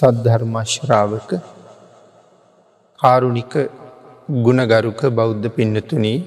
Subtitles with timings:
[0.00, 1.30] සද්ධර්මශ්‍රාවක
[2.98, 3.54] කාරුණික
[4.38, 6.18] ගුණගරුක බෞද්ධ පින්නතුනී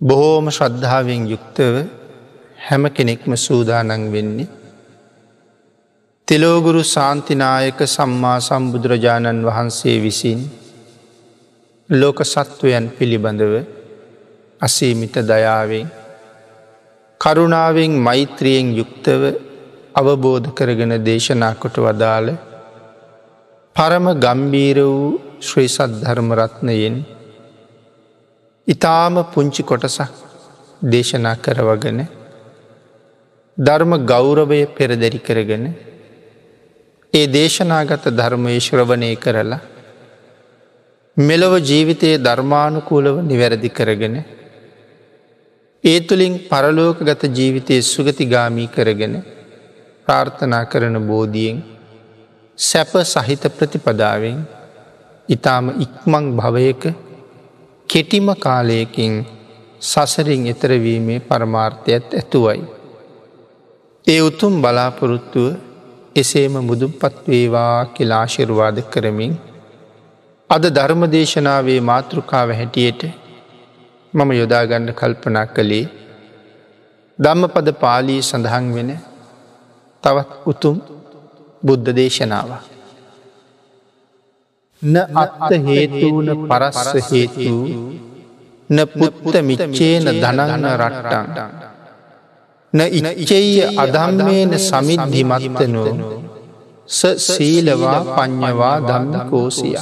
[0.00, 1.74] බොහෝම ශ්‍රද්ධාවෙන් යුක්තව
[2.58, 4.48] හැම කෙනෙක්ම සූදානන් වෙන්නේ.
[6.28, 10.40] තෙලෝගුරු සාන්තිනායක සම්මා සම්බුදුරජාණන් වහන්සේ විසින්
[11.90, 13.54] ලෝක සත්වයන් පිළිබඳව
[14.60, 15.86] අසීමිත දයාවෙන්
[17.20, 19.22] කරුණාවෙන් මෛත්‍රියෙන් යුක්තව
[19.96, 22.28] අවබෝධ කරගෙන දේශනා කොට වදාළ
[23.76, 25.04] පරම ගම්බීර වූ
[25.40, 26.96] ශ්‍රී සද්ධර්මරත්නයෙන්
[28.66, 30.18] ඉතාම පුංචි කොටසක්
[30.86, 32.00] දේශනා කරවගෙන
[33.58, 35.64] ධර්ම ගෞරවය පෙරදැරි කරගෙන
[37.12, 39.60] ඒ දේශනාගත ධර්මය ශ්‍රවණය කරලා
[41.16, 44.18] මෙලොව ජීවිතයේ ධර්මානුකූලව නිවැරදි කරගෙන
[45.84, 49.16] ඒ තුළින් පරලෝක ගත ජීවිතය සුගතිගාමී කරගෙන
[50.06, 51.56] ප්‍රාර්ථනා කරන බෝධියෙන්
[52.58, 54.38] සැප සහිත ප්‍රතිපදාවෙන්
[55.28, 56.82] ඉතාම ඉක්මං භවයක
[57.88, 59.14] කෙටිම කාලයකින්
[59.82, 62.60] සසරින් එතරවීමේ පරමාර්ථයත් ඇතුවයි.
[64.06, 65.48] ඒ උතුම් බලාපොරොත්තුව
[66.16, 69.32] එසේම මුදුපත් වේවා කියලාශිර්වාද කරමින්
[70.50, 73.02] අද ධර්මදේශනාවේ මාතෘකාව හැටියට
[74.14, 75.84] මම යොදාගන්න කල්පනා කළේ
[77.18, 78.90] ධම්ම පද පාලී සඳහන් වෙන
[80.02, 80.76] තවත් උතුම්
[81.62, 82.50] බුද්ධ දේශනාව.
[84.82, 87.56] න අත්ත හේතුවන පරස්ස හේතු
[88.70, 91.50] න පුත්ත මිච්චේන දනගන රට්ටන්.
[92.72, 92.80] න
[93.14, 95.92] ඉචෙය අදම්මේන සමිද්ධිමත්තනෝ
[96.88, 99.76] ස සීලවා පඤ්ඥවා දන්න කෝසිය.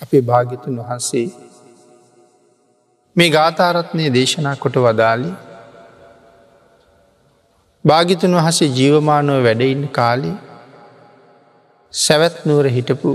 [0.00, 1.26] අපේ භාගිතුන් වහන්සේ
[3.16, 5.30] මේ ගාථාරත්නය දේශනා කොට වදාලි
[7.84, 10.36] භාගිතුන් වහසේ ජීවමානව වැඩඉන්න කාලේ
[11.92, 13.10] සැවැත් නුවර හිටපු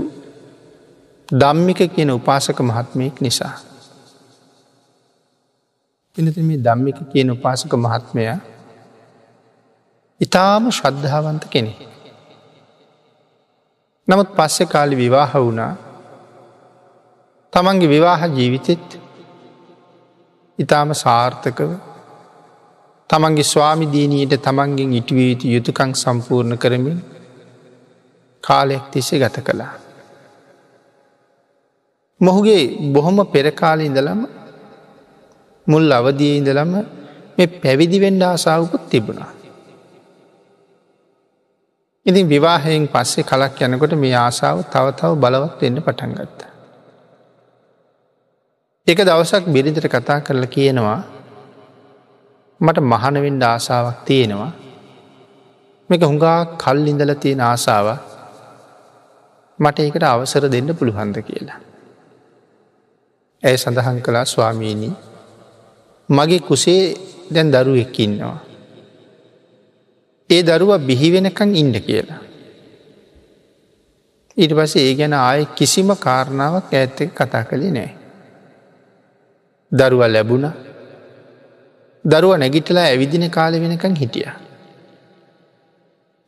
[1.28, 3.54] දම්මික කියන උපාසක මහත්මයෙක් නිසා.
[6.16, 8.24] එනති මේ දම්මික කියන උපාසක මහත්මය
[10.20, 11.72] ඉතාම ශ්‍රද්ධාවන්ත කෙනෙ.
[14.08, 15.72] නමුත් පස්සෙ කාලි විවාහ වුණා
[17.52, 18.86] තමන්ගේ විවාහ ජීවිතෙත්
[20.58, 21.70] ඉතාම සාර්ථකව
[23.10, 26.98] තමන්ගේ ස්වාමිදීනයට තමන්ගෙන් ඉටවීතු යුතුකං සම්පූර්ණ කරමින්
[28.44, 29.72] කාලයක් තිස්සේ ගත කළා.
[32.20, 34.20] මොහුගේ බොහොම පෙරකාල ඉඳලම
[35.66, 36.72] මුල් අවදිය ඉඳලම
[37.36, 39.32] මේ පැවිදිවෙන්ඩ ආසාාවකුත් තිබුණා.
[42.06, 46.40] ඉතින් විවාහයෙන් පස්සේ කලක් යනකොට මේ ආසාාව තවතව බලවත් වෙන්න පටන් ගත්ත.
[48.86, 51.00] එක දවසක් බිරිඳට කතා කරලා කියනවා
[52.60, 54.52] මට මහනවෙන්ඩ ආසාාවක් තියෙනවා
[55.90, 57.88] මේක හුඟා කල් ඉඳල තියෙන ආසාාව
[59.58, 61.60] මට ඒකට අවසර දෙන්න පුළුහන්ද කියලා.
[63.42, 64.94] ඇය සඳහන් කලා ස්වාමීණී
[66.08, 66.82] මගේ කුසේ
[67.34, 68.38] දැන් දරුවෙක් ඉන්නවා.
[70.30, 72.20] ඒ දරුව බිහිවෙනකං ඉන්ඩ කියලා.
[74.36, 77.90] ඊට පසේ ඒ ගැන ආය කිසිම කාරණාවක් ඇත්ත කතා කළේ නෑ.
[79.72, 80.46] දරුව ලැබුණ
[82.04, 84.28] දරුව නැගිටලා ඇවිදින කාල වෙනකං හිටිය.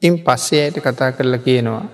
[0.03, 1.87] ඉන් පස්සේ අයට කතා කරලා කියනවා.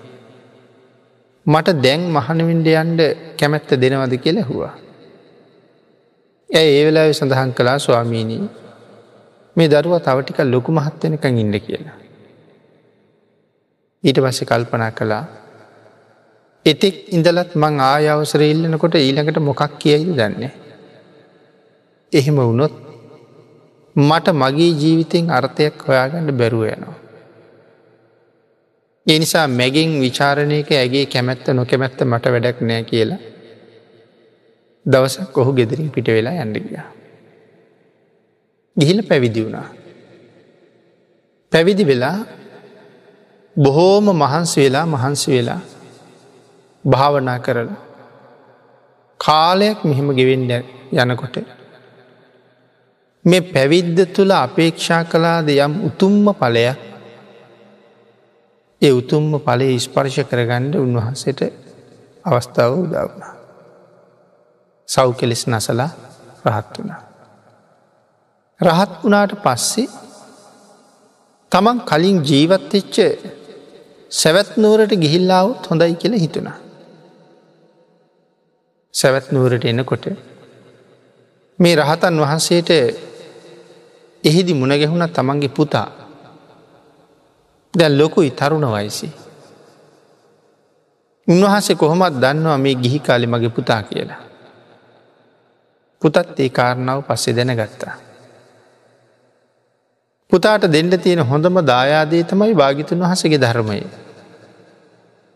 [1.45, 3.01] මට දැන් මහනවින්ඩ යන්ඩ
[3.39, 4.73] කැමැත්ත දෙනවද කෙලෙහුවා.
[6.49, 8.43] ඇය ඒ වෙලා සඳහන් කලා ස්වාමීණී
[9.55, 11.97] මේ දරුව තවටික ලොකු මහත්වනකං ඉන්න කියලා.
[14.03, 15.23] ඊට පස්සෙ කල්පනා කළා
[16.65, 20.51] එතෙක් ඉඳලත් මං ආයවසර ඉල්ලනකොට ඊළඟට මොකක් කියයිද දන්නේ.
[22.13, 22.86] එහෙම වුණොත්
[23.97, 26.97] මට මගේ ජීවිතෙන් අර්ථයක් හොයාගන්න බැරුව යනවා.
[29.07, 33.19] ඒ නිසා මැගෙන් විචාරණයක ඇගේ කැමැත්ත නොකැමැත්ත මට වැඩක් නෑ කියලා
[34.85, 36.79] දවසක් ඔහු ගෙදරින් පිට වෙලා ඇඩිගිය.
[38.77, 39.67] ගිහිල පැවිදි වුණා.
[41.51, 42.17] පැවිදි වෙලා
[43.55, 45.61] බොහෝම මහන්සි වෙලා මහන්සි වෙලා
[46.83, 47.79] භාවනා කරලා
[49.19, 50.51] කාලයක් මෙහෙම ගෙවෙන්ඩ
[51.03, 51.56] යනකොට
[53.27, 56.77] මේ පැවිද්ද තුළ අපේක්ෂා කලාද යම් උතුම්ම පලයක්
[58.81, 61.41] ඒ උතුම්ම පලේ ස්පර්ශ කරගණ්ඩ උන්වහන්සට
[62.25, 63.33] අවස්ථාව උදවුණා.
[64.89, 65.89] සව් කෙලෙස් නසලා
[66.47, 67.01] රහත් වුණා.
[68.59, 69.87] රහත් වුණාට පස්සේ
[71.51, 72.95] තමන් කලින් ජීවත්වෙච්ච
[74.11, 76.57] සැවැත් නුවරට ගිහිල්ලාවත් හොඳයි කියල හිතුණා.
[78.93, 80.05] සැවැත් නුවරට එනකොට
[81.59, 82.71] මේ රහතන් වහන්සේට
[84.23, 85.87] එහිදි මුණගැහුණ තමන්ගේ පුතා
[87.73, 89.09] දැ ලොකුයි තරුණ වයිසි.
[91.27, 94.21] උන්වහන්සේ කොහොමත් දන්නවා මේ ගිහි කාලි මගේ පුතා කියලා.
[96.01, 97.95] පුතත් ඒ කාරණාව පස්සේ දැන ගත්තා.
[100.31, 103.79] පුතාට දෙන්න තියෙන හොඳම දායාදේ තමයි භාගිතුන් වහසගේ ධර්මය.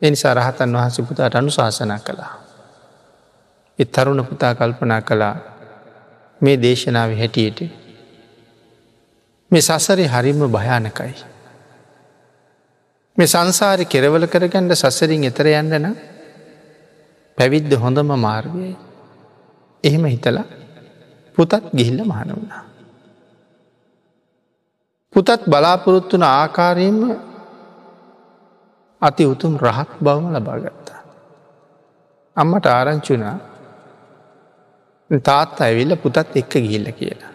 [0.02, 2.34] එනිසා රහතන් වහස පුතාට අනු ශාසනා කළා.
[3.80, 5.36] එ තරුණ පුතා කල්පනා කළා
[6.42, 7.60] මේ දේශනාව හැටියට.
[9.52, 11.14] මේ සසරි හරිම භයානකයි.
[13.18, 15.88] මේ සංසාරි කෙරවල කරගන්නඩ සසරින් එතර යන්නන
[17.38, 18.76] පැවිද්ද හොඳම මාර්ගයයි.
[19.84, 20.46] එහෙම හිතලා
[21.38, 22.64] පුතත් ගිහිල්ල මහන වුණා.
[25.14, 27.02] පුතත් බලාපොරොත්තුන ආකාරයෙන්ම
[29.02, 31.02] අති උතුම් රහත් බවම ලබාගත්තා.
[32.38, 33.38] අම්මට ආරංචුනා
[35.22, 37.31] තාත් ඇවිල්ල පුතත් එක්ක ගිල්ල කියලා.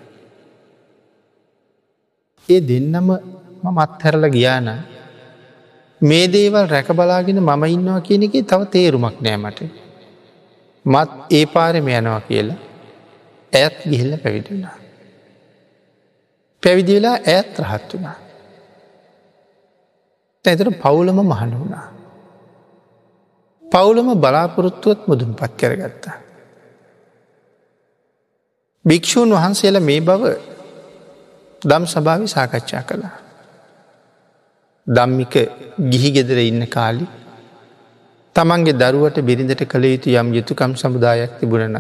[2.49, 3.09] ඒ දෙන්නම
[3.65, 4.69] මත් හැරල ගියාන
[6.01, 9.61] මේ දේවල් රැක බලාගෙන මම ඉන්නවා කියන එක තව තේරුමක් නෑමට.
[10.85, 12.59] මත් ඒ පාරෙම යනවා කියලා
[13.53, 14.77] ඇත් ගිහිල්ල පැවිදුනා.
[16.63, 18.17] පැවිදි වෙලා ඇත් රහත් වුණා.
[20.45, 21.87] ඇතට පවුලම මහන වුණා.
[23.65, 26.17] පවුලම බලාපොරොත්තුවත් මුදුම් පත් කරගත්තා.
[28.85, 30.23] භික්‍ෂූන් වහන්සේලා මේ බව
[31.67, 33.15] දම් සභාවි සාකච්ඡා කළා.
[34.87, 35.35] දම්මික
[35.91, 37.07] ගිහි ගෙදර ඉන්න කාලි
[38.37, 41.77] තමන්ගේ දරුවට බිරිඳට කළ යුතු යම් යුතුකම් සමුදායක් තිබුණන.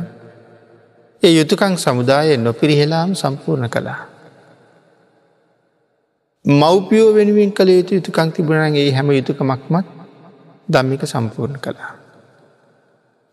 [1.22, 4.00] ඒ යුතුකං සමුදාය නොපිරිහෙලාම් සම්පූර්ණ කළා.
[6.44, 9.86] මව්පියෝ වෙනුවෙන් කළ යුතු යුතුකං තිබුණන්ගේ හැම යුතුකමක්මත්
[10.68, 11.92] දම්මික සම්පූර්ණ කළා.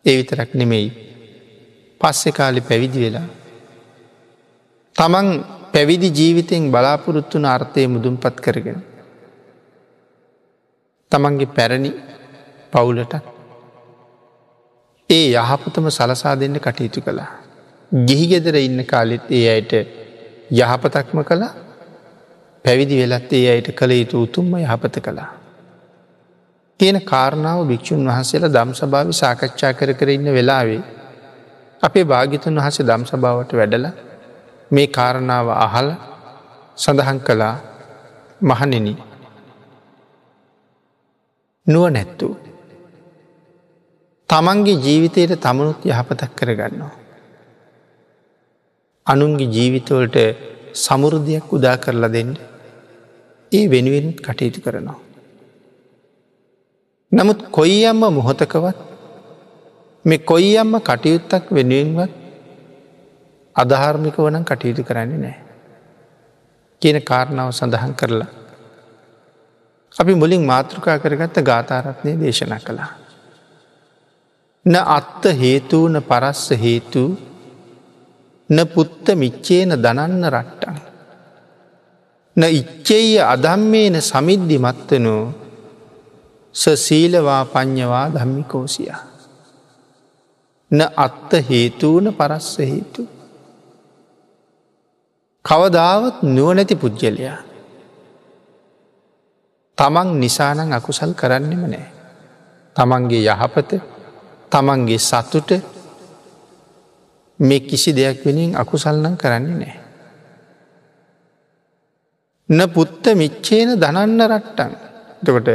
[0.06, 0.88] ඒ විතරක් නෙමෙයි
[2.02, 3.28] පස්සෙ කාලි පැවිදි වෙලා
[4.96, 5.28] තමන්
[5.74, 8.80] පැවිදි ජීවිතයෙන් බලාපොරොත්තුන අර්ථය මුදුම් පත් කරගෙන.
[11.12, 11.92] තමන්ගේ පැරණි
[12.74, 13.14] පවුලට
[15.10, 17.32] ඒ යහපතම සලසා දෙන්න කටයුතු කළා.
[17.92, 19.74] ගිහිගෙදර ඉන්න කාලෙත් ඒ අයට
[20.54, 21.54] යහපතක්ම කළා
[22.66, 25.30] පැවිදි වෙලත් ඒ අයට කළ යුතු උතුම්ම යහපත කළා.
[26.80, 30.82] තියෙන කාරණාව භික්‍ෂූන් වහන්සේලා දම් සභාව සාකච්ඡා කර කර ඉන්න වෙලාවේ
[31.84, 33.96] අපේ භාගිතුන් වහස දම් සභාවට වැඩලා
[34.74, 35.88] මේ කාරණාව අහල
[36.78, 37.56] සඳහන් කළා
[38.42, 38.88] මහනෙන
[41.68, 42.28] නුව නැත්තු.
[44.30, 46.94] තමන්ගේ ජීවිතයට තමනුත් යහපතක් කරගන්නවා.
[49.08, 50.18] අනුන්ගේ ජීවිතවලට
[50.76, 52.32] සමුරුදයක් උදා කරලා දෙන්න
[53.52, 55.00] ඒ වෙනුවෙන් කටයුතු කරනවා.
[57.12, 58.78] නමුත් කොයි අම්ම මොහොතකවත්
[60.06, 62.23] මේ කොයි අම්ම කටයුත්තක් වෙනුවෙන්වත්
[63.56, 65.38] අධහාර්මික වනම් කටයුතු කරන්නේ නෑ.
[66.82, 68.32] කියන කාරණාව සඳහන් කරලා.
[69.92, 72.92] අපි මුලින් මාතෘකා කරගත්ත ගාථාරත්නය දේශනා කළා.
[74.66, 77.04] න අත්ත හේතුවන පරස්ස හේතු
[78.50, 80.78] න පුත්ත මිච්චේන දනන්න රට්ටන්.
[82.36, 85.24] න ඉච්චෙය අදම්මේන සමිද්ධි මත්තනෝ
[86.56, 88.94] සසීලවා පඤ්ඥවා ධම්මිකෝසිය.
[90.72, 93.04] න අත්ත හේතුවන පරස්ස හේතු.
[95.46, 97.38] කවදාවත් නුවනැති පුද්ගලයා.
[99.78, 101.88] තමන් නිසානං අකුසල් කරන්නෙම නෑ.
[102.76, 103.72] තමන්ගේ යහපත
[104.52, 105.52] තමන්ගේ සතුට
[107.40, 109.76] මේ කිසි දෙයක් වෙනින් අකුසල්නම් කරන්නේ නෑ.
[112.50, 114.72] න පුත්ත මිච්චේන දනන්න රට්ටන්
[115.24, 115.50] තකොට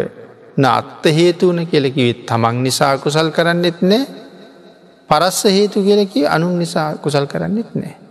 [0.56, 4.04] නාත්ත හේතුවන කෙලකිවත් තමන් නිසා කුසල් කරන්නෙත් නෑ
[5.10, 8.07] පරස්ස හේතු කියලකි අනුන් නිසා කුසල් කරන්නෙත් නෑ.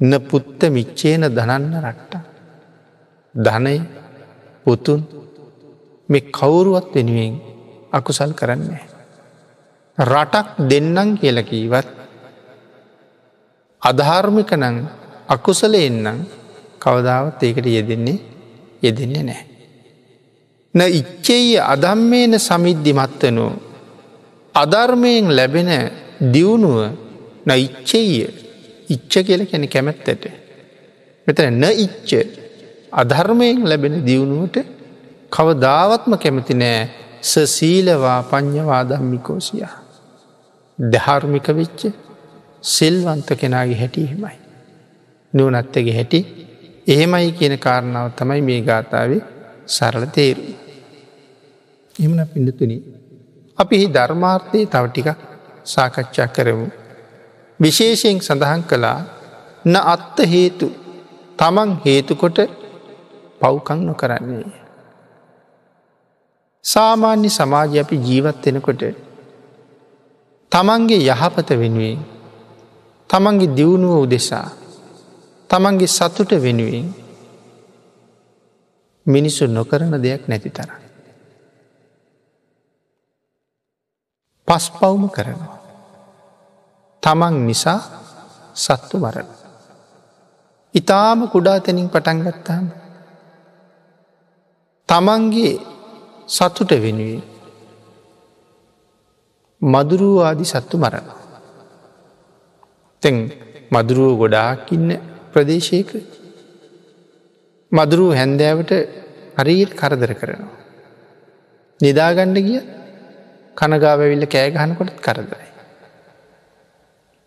[0.00, 2.14] න පුත්ත මිච්චේන දනන්න රට්ට.
[3.34, 3.76] ධනය
[4.66, 5.00] පුතුන්
[6.08, 7.34] මෙ කවුරුවත් වෙනුවෙන්
[7.92, 8.84] අකුසල් කරන්නේ.
[9.98, 11.88] රටක් දෙන්නම් කියලකීවත්
[13.82, 14.76] අධාර්මිකනං
[15.28, 16.18] අකුසල එන්නම්
[16.78, 18.18] කවදාවත් ඒකට යෙදෙන්නේ
[18.82, 19.44] යෙදෙන්නේ නෑ.
[20.74, 23.46] න ඉච්චෙය අදම්මේන සමිද්ධිමත්වනු
[24.54, 25.70] අධර්මයෙන් ලැබෙන
[26.22, 26.78] දියුණුව
[27.46, 28.10] න ඉච්චෙය
[28.88, 30.24] ඉච්ච කියල කැන කැමැත්තට.
[31.26, 32.10] මෙතන න ඉච්ච
[32.92, 34.56] අධර්මයෙන් ලැබෙන දියුණුවට
[35.32, 36.80] කවදාවත්ම කැමති නෑ
[37.22, 39.66] සසීලවා පඤ්ඥවා දම්මිකෝසිය.
[40.78, 41.80] දහර්මික වෙච්ච
[42.64, 44.36] සෙල්වන්ත කෙනගේ හැටිහෙමයි.
[45.32, 46.20] නුවනත්තගේ හැටි
[46.86, 49.22] එහෙමයි කියන කාරණාව තමයි මේ ගාථාවේ
[49.66, 50.42] සරල තේරු.
[51.94, 52.76] එමන පිඩතුනි.
[53.58, 55.08] අපි ධර්මාර්ථය තවටික
[55.64, 56.66] සාකච්ඡා කරමු.
[57.60, 58.98] විශේෂයෙන් සඳහන් කළා
[59.64, 60.66] න අත්ත හේතු
[61.38, 62.38] තමන් හේතුකොට
[63.40, 64.46] පව්කං නොකරන්නේ.
[66.64, 68.82] සාමාන්‍ය සමාජය අපි ජීවත් වෙනකොට
[70.52, 71.98] තමන්ගේ යහපත වෙනුවෙන්
[73.10, 74.48] තමන්ගේ දියුණුව උදෙසා
[75.50, 76.86] තමන්ගේ සතුට වෙනුවෙන්
[79.06, 80.70] මිනිස්සු නොකරන දෙයක් නැති තර.
[84.48, 85.55] පස් පවුම කරනවා.
[87.06, 87.80] තමන් නිසා
[88.56, 89.28] සත්තු මරණ.
[90.74, 92.66] ඉතාම කුඩා තැනින් පටන්ගත්තාම.
[94.88, 95.54] තමන්ගේ
[96.28, 97.22] සතුට වෙනුවෙන්
[99.62, 101.06] මදුරුව ආදි සත්තු මරණ.
[103.02, 103.16] තැන්
[103.70, 104.90] මදුරුව ගොඩාක් ඉන්න
[105.32, 105.90] ප්‍රදේශයක
[107.72, 108.72] මදුරුව හැන්දෑවට
[109.38, 110.54] හරීත් කරදර කරනවා.
[111.80, 112.60] නිදාගණ්ඩ ගිය
[113.56, 115.55] කනගාවවිල්ල කෑගහනකොට කරදරයි.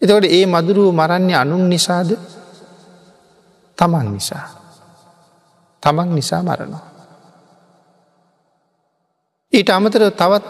[0.02, 2.10] එතකොට ඒ මදුරුව මරන්නේ අනුන් නිසාද
[3.78, 4.46] තමන් නිසා.
[5.84, 6.86] තමන් නිසා මරනවා.
[9.54, 10.46] ඊට අමතර තවත්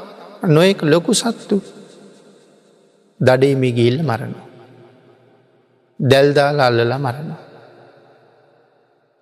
[0.46, 1.58] නොයෙක් ලොකු සත්තු
[3.20, 4.40] දඩේමි ගිල්ල මරණු.
[6.00, 7.32] දැල්දාල අල්ලලා මරණ.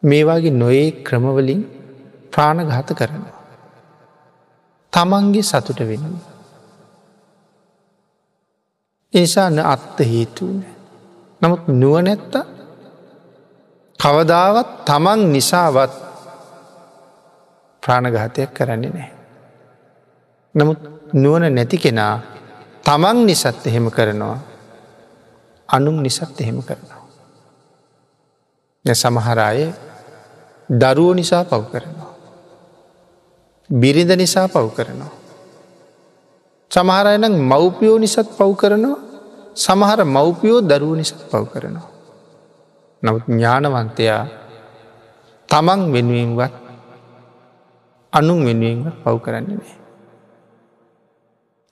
[0.04, 1.62] මේවාගේ නොයේ ක්‍රමවලින්
[2.32, 3.38] ප්‍රාණඝාත කරනවා.
[4.94, 6.37] තමන්ගේ සතුට වෙනවා.
[9.14, 10.66] එනිසාන්න අත්ත හේතුවන.
[11.42, 12.34] නමුත් නුවනැත්ත
[14.00, 15.94] කවදාවත් තමන් නිසාවත්
[17.84, 19.12] ප්‍රාණඝාතයක් කරන්නේ නෑ.
[20.56, 20.80] නමුත්
[21.14, 22.16] නුවන නැති කෙනා
[22.84, 24.38] තමන් නිසත් එහෙම කරනවා
[25.70, 27.04] අනුම් නිසත් එහෙම කරනවා.
[28.86, 29.74] සමහරාය
[30.70, 32.12] දරුවෝ නිසා පව් කරනවා.
[33.70, 35.17] බිරිඳ නිසා පව් කරනවා.
[36.72, 39.08] සමහරයනම් මව්පියෝ නිසත් පව් කරනවා
[39.56, 41.90] සමහර මව්පියෝ දරුව නිසත් පව් කරනවා.
[43.04, 44.24] නමුත් ඥානවන්තයා
[45.50, 46.54] තමන් වෙනුවෙන්වත්
[48.14, 49.76] අනුන් වෙනුවෙන්වත් පව් කරන්නේ නෑ.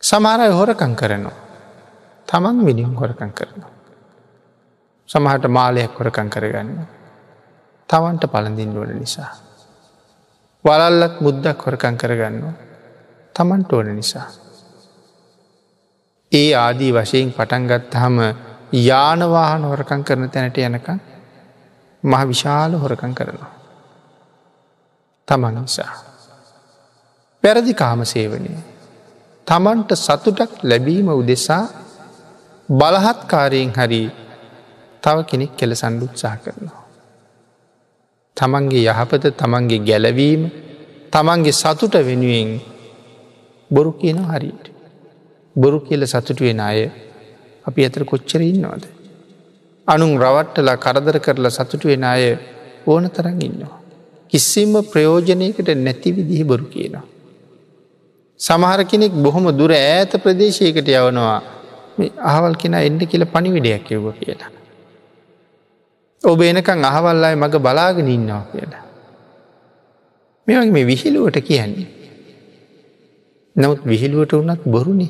[0.04, 1.38] සමහරය හොරකං කරනවා.
[2.28, 3.74] තමන් විනිියම් හොරකං කරනවා.
[5.10, 6.70] සමහට මාලයක් හොරකං කරගන්න.
[7.90, 9.32] තවන්ට පලඳින් වන නිසා.
[10.66, 12.56] වලල්ලත් මුද්දක් හොරකං කරගන්නවා.
[13.36, 14.45] තමන්ට ඕන නිසා.
[16.36, 18.18] ඒ ආදී වශයෙන් පටන්ගත් හම
[18.84, 21.00] යානවාහන හොරකං කරන තැනට යනකං
[22.04, 23.51] මහ විශාල හොරකං කරනවා.
[25.27, 25.94] තමන් නිසා.
[27.44, 28.51] පැරදි කාම සේවනය
[29.48, 31.63] තමන්ට සතුටක් ලැබීම උදෙසා
[32.70, 34.04] බලහත්කාරයෙන් හරි
[35.04, 36.84] තව කෙනෙක් කෙල සණ්ඩුත්සා කරනවා.
[38.38, 40.42] තමන්ගේ යහපත තමන්ගේ ගැලවීම
[41.13, 42.50] තමන්ගේ සතුට වෙනුවෙන්
[43.72, 44.75] බොරු කියන හරියට.
[45.55, 46.79] බොරු කියල සතුටුවෙන අය
[47.65, 48.85] අපි ඇතර කොච්චර ඉන්නවද.
[49.88, 52.24] අනුන් රවට්ටලා කරදර කරලා සතුටුවෙන අය
[52.88, 53.79] ඕන තරන් ඉන්නවා.
[54.29, 57.05] කිසිම ප්‍රයෝජනයකට නැති විදිහි බොරු කියනවා.
[58.39, 61.41] සමහර කෙනෙක් බොහොම දුර ඈත ප්‍රදේශයකට යවනවා
[62.24, 64.51] අහවල් කෙන එන්ඩ කියල පනිවිඩයක් යව්ව කියලා.
[66.24, 68.83] ඔබ එනකං අහවල්ලායි මඟ බලාගෙන ඉන්නවා කියලා.
[70.47, 71.88] මෙවගේ මේ විහිලුවට කියන්නේ.
[73.55, 75.07] නමුත් විහිලුවට වනත් බොරුණි.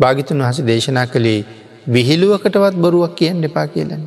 [0.00, 1.40] භාගිතුන් වහස දේශනා කළේ
[1.86, 4.04] විහිලුවකටවත් බොරුවක් කියන්න එපා කියලන.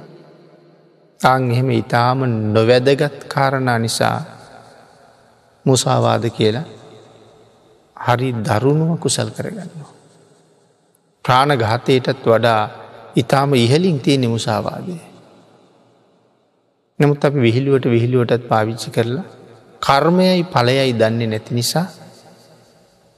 [1.21, 2.19] අං එහෙම ඉතාම
[2.53, 4.17] නොවැදගත් කාරණා නිසා
[5.65, 6.65] මුසාවාද කියලා
[7.97, 9.91] හරි දරුණුව කුසල් කරගන්නවා.
[11.25, 12.62] ප්‍රාණ ගාතයටත් වඩා
[13.15, 14.95] ඉතාම ඉහලින් තිය නිමුසාවාදය.
[17.00, 19.25] නමුත් අපි විහිළුවට විහිළුවටත් පාවිච්චි කරලා
[19.81, 21.88] කර්මයයි පලයයි දන්නේ නැති නිසා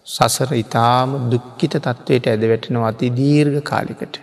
[0.07, 4.15] සසර ඉතාම දුක්කිත තත්ත්වයට ඇද වැටෙනවා අති දීර්ඝ කාලිකට.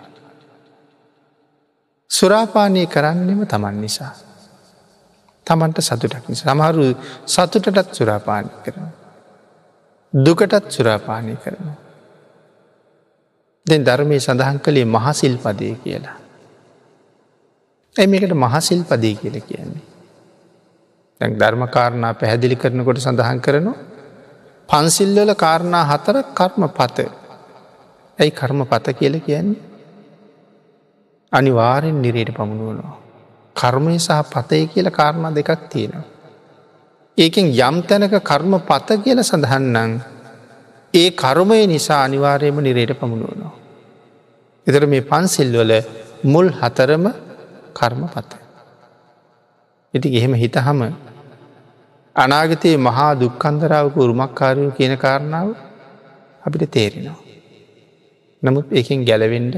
[2.10, 4.12] සුරාපානය කරන්නෙම තමන් නිසා.
[5.46, 6.84] තමන්ට සතුටක් නිසා සමහරු
[7.26, 8.88] සතුටටත් සුරාපානය කරන.
[10.12, 11.78] දුකටත් සුරාපානය කරනවා.
[13.66, 16.16] දැන් ධර්මය සඳහන් කළේ මහසිල් පදය කියලා.
[17.96, 19.86] ඇමකට මහසිල් පදය කියල කියන්නේ.
[21.20, 23.91] දැන් ධර්මකාරණා පැහැදිලි කරනකොට සඳහන් කරනවා
[24.69, 26.99] පන්සිල්වල කාරණා හතරක් කර්ම පත
[28.19, 29.61] ඇයි කර්ම පත කියල කියන්නේ.
[31.33, 32.97] අනිවාරෙන් නිරයට පමුණුවනවා.
[33.57, 36.04] කර්මය සහ පතය කියල කාරණා දෙකක් තියෙනවා.
[37.19, 39.92] ඒකෙන් යම් තැනක කර්ම පත කියල සඳහන්නන්
[40.95, 43.52] ඒ කර්මය නිසා අනිවාර්යම නිරයට පමුණුවනවා.
[44.66, 45.73] එතර මේ පන්සිල්වල
[46.25, 47.04] මුල් හතරම
[47.75, 48.33] කර්ම පත.
[49.95, 50.81] ඉති එහෙම හිතහම
[52.16, 55.49] අනාගතයේ මහා දුක්කන්දරාවක උරුමක්කාරයෝ කියන කාරණාව
[56.42, 57.21] අපිට තේරෙනවා.
[58.42, 59.54] නමුත් එකින් ගැලවෙන්ඩ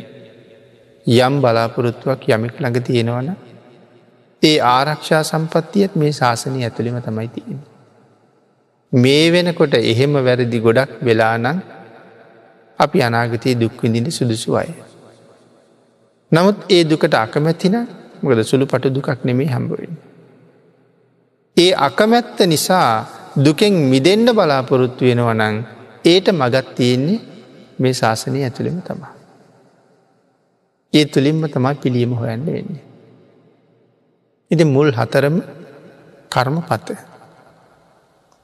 [1.06, 3.28] යම් බලාපොරොත්තුවක් යමෙක් ළඟ තියෙනවන
[4.42, 7.60] ඒ ආරක්ෂා සම්පත්තියත් මේ ශාසනය ඇතුළිම තමයි තියෙන.
[8.92, 11.46] මේ වෙනකොට එහෙම වැරදි ගොඩක් වෙලානං
[12.78, 14.70] අපි අනාගතයේ දුක්විඳිට සුදුසු අය.
[16.32, 17.76] නමුත් ඒ දුකට අකමැතින
[18.22, 20.13] මොකද සුළු පට දුකක් නෙමේ හම්බුවෙන්.
[21.56, 23.06] ඒ අකමැත්ත නිසා
[23.36, 25.56] දුකෙන් මිදෙන්ඩ බලාපොරොත්තු වෙනවනං
[26.04, 27.20] ඒට මගත් තියෙන්නේ
[27.78, 29.12] මේ ශාසනය ඇතුළෙම තමා.
[30.92, 32.82] ඒ තුළින්ම තමයි පිළියම හොයන්න වෙන්නේ.
[34.50, 35.36] ඉති මුල් හතරම
[36.30, 36.88] කර්ම පත.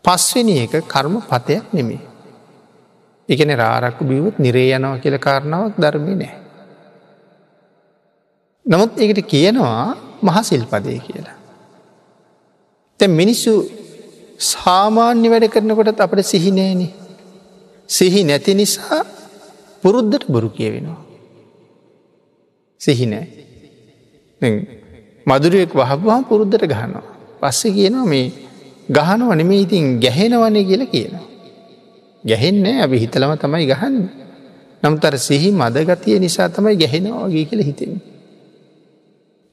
[0.04, 2.00] පස්වෙනි එක කර්ම පතයක් නෙමේ.
[3.28, 6.32] එකන රාරක්කු බිවත් නිරේ යනව කියල කාරණාවක් ධර්මය නෑ.
[8.66, 9.84] නමුත් එකට කියනවා
[10.22, 11.39] මහසිල් පදය කියලා.
[13.00, 13.52] තැ මිනිස්සු
[14.38, 16.82] සාමාන්‍ය වැඩ කරනකොටත් අපට සිහිනෑන.
[17.88, 19.04] සිහි නැති නිසා
[19.82, 21.00] පුරුද්ධට බොරු කියවෙනවා.
[22.80, 23.26] සිහිනෑ.
[25.26, 27.04] මදුරුවෙක් වහබවාම් පුරුද්ධට ගහනවා.
[27.40, 28.26] පස්සේ කියනවා මේ
[28.90, 31.26] ගහනව නෙමේ ඉතින් ගැහෙනවනේ කියල කියනවා.
[32.24, 33.96] ගැහෙන්නේ අපි හිතලම තමයි ගහන්න.
[34.82, 37.96] නමුතර සිහි මදගතිය නිසා තමයි ගැහෙනවාගේ කියල හිතෙන.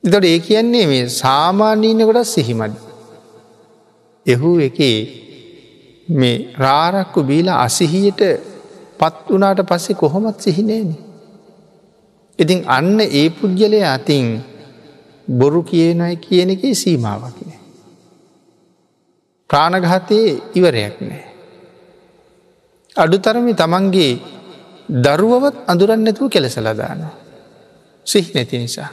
[0.04, 2.87] එතොට ඒ කියන්නේ මේ සාමාන්‍යීන ගොඩත් සිහිමද.
[4.28, 4.98] එහු එකේ
[6.10, 8.22] මේ රාරක්කු බීල අසිහියට
[9.00, 10.90] පත් වනාට පස්සේ කොහොමත් සිහිනේන.
[12.40, 14.26] ඉතින් අන්න ඒ පුද්ගලය අතින්
[15.28, 17.60] බොරු කියනයි කියන එකේ සීමාවක් නෑ.
[19.50, 21.26] ප්‍රාණඝාතයේ ඉවරයක් නෑ.
[22.96, 24.14] අඩුතරමි තමන්ගේ
[25.04, 27.02] දරුවවත් අඳුරන්න නැතුව කෙලෙසලදාන.
[28.08, 28.92] සිහි නැති නිසා.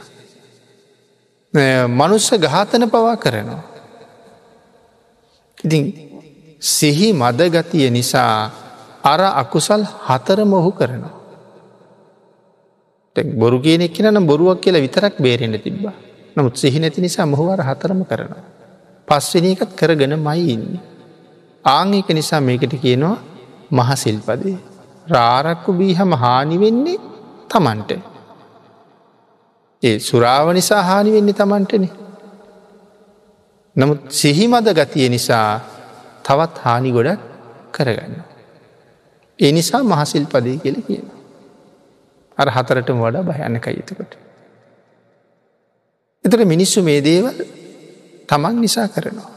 [1.89, 3.74] මනුස්ස ගාතන පවා කරනවා.
[5.65, 5.83] ඉතින්
[6.59, 8.51] සිහි මදගතිය නිසා
[9.03, 11.13] අර අකුසල් හතර මොහු කරනවා.
[13.33, 15.95] බොරු කියනෙක් නම් බොරුවක් කියලා විතරක් බේරෙන්ට තිබ්බා.
[16.35, 18.43] නමුත් සිහි නැති නිසා මොහුවර හතරම කරනවා.
[19.07, 20.83] පස්වෙන එකත් කරගෙන මයි ඉන්නේ.
[21.65, 23.17] ආංක නිසා මේකට කියනවා
[23.71, 24.57] මහසිල්පදේ.
[25.07, 26.97] රාරක්කු බීහම හානිවෙන්නේ
[27.49, 27.91] තමන්ට.
[29.83, 31.85] ඒ සුරාව නිසා හානි වෙන්නේ තමන්ටන.
[33.75, 35.59] නමුත් සිහිමද ගතිය නිසා
[36.23, 37.21] තවත් හානි ගොඩක්
[37.71, 38.15] කරගන්න.
[39.39, 41.05] ඒ නිසා මහසිල් පදය කියල කියන.
[42.37, 44.11] අර හතරටම වඩා භයන්නක යුතුකට.
[46.25, 47.37] එතට මිනිස්සු මේ දේවල්
[48.27, 49.31] තමන් නිසා කරනවා.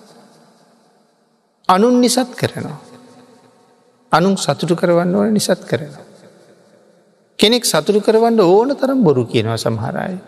[1.68, 2.78] අනුන් නිසත් කරනවා.
[4.12, 6.06] අනුන් සතුටු කරවන්න ඕන නිසත් කරනවා.
[7.38, 10.18] කෙනෙක් සතුරු කරවන්න ඕන තරම් බොරු කියනවා සමහරයි.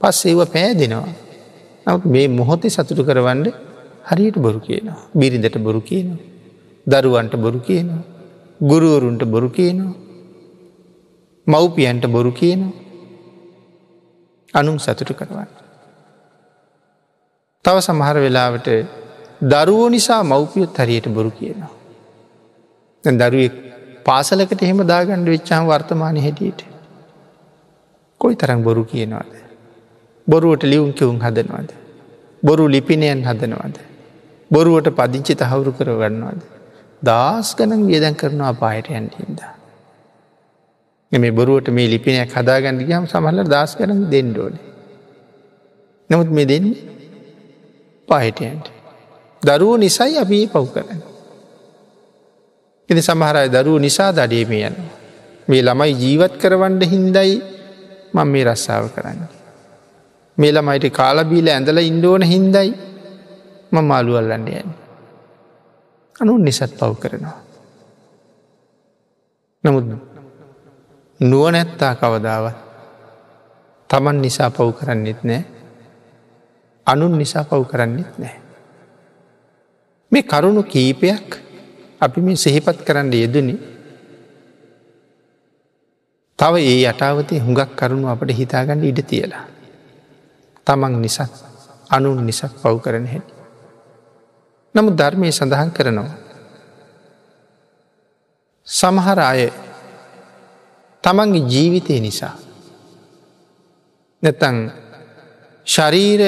[0.00, 1.23] පස් ඒව පෑදෙනවා.
[1.86, 3.46] නවත් මේ මොහොතේ සතුටු කරවන්න
[4.10, 4.98] හරියට බොරු කියනවා.
[5.16, 6.22] බිරිඳට බොරු කියනවා.
[6.86, 8.02] දරුවන්ට බොරු කියනවා.
[8.60, 9.94] ගුරුවරුන්ට බොරු කියනවා.
[11.46, 12.72] මව්පියන්ට බොරු කියනවා.
[14.54, 15.50] අනුම් සතුටු කරවන්න.
[17.64, 18.68] තව සමහර වෙලාවට
[19.42, 21.72] දරුවෝ නිසා මව්පියොත් හරියට බොරු කියනවා.
[23.04, 23.54] දරුවෙක්
[24.04, 26.60] පාසලකට එහෙම දාගණ්ඩ වෙච්චාම වර්තමානය හැටියට.
[28.20, 29.32] කොයි තරම් බොරු කියනවාද.
[30.26, 31.68] බොරුවට ලියුම් කිවුම් හදනවාද.
[32.42, 33.76] බොරු ලිපිනයන් හදනවාද.
[34.50, 36.40] බොරුවට පදිංචි තහවුරු කරගන්නවාද.
[37.02, 39.40] දස් ගනන් වියදැන් කරනවා පායට යන්ටහින්ද.
[41.12, 44.54] මේ බොරුවට මේ ලිපිනයක් හදාගන්න ගහම සමහල දස් කරන දෙන්නඩෝන.
[46.10, 46.82] නමුත් මේ දෙන්නේ
[48.08, 48.66] පාහිටයන්ට.
[49.42, 51.00] දරුවෝ නිසයි අපි පව් කරන්න.
[52.90, 54.76] එති සමහරයි දරුව නිසා දඩේම යන.
[55.48, 57.32] මේ ළමයි ජීවත් කරවන්ඩ හින්දයි
[58.14, 59.33] මං මේ රස්සාාව කරන්න.
[60.38, 62.70] මේ ළමයිට කාලබීල ඇඳල ඉන්ඩෝන හින්දයි
[63.72, 64.68] ම මාළුවල්ලන්න යන.
[66.20, 67.38] අනුන් නිසත් පව් කරනවා.
[69.64, 69.84] නමුත්
[71.20, 72.56] නුවනැත්තා කවදාවත්
[73.90, 75.42] තමන් නිසා පව් කරන්නෙත් නෑ
[76.86, 78.36] අනුන් නිසා පව් කරන්නෙත් නෑ.
[80.12, 81.28] මේ කරුණු කීපයක්
[82.00, 83.56] අපි මේ සෙහිපත් කරන්න යෙදනි
[86.38, 89.53] තව ඒ යටාවතේ හුඟක් කරුණු අපට හිතාගන්න ඉඩ තියලා.
[90.64, 91.20] තමන් නිසත්
[91.90, 93.34] අනුන් නිසක් පව් කරන හැටි.
[94.74, 96.16] නමුත් ධර්මය සඳහන් කරනවා.
[98.66, 99.52] සමහර අය
[101.04, 102.34] තමන්ගේ ජීවිතය නිසා
[104.22, 104.56] නැතන්
[105.66, 106.22] ශරීර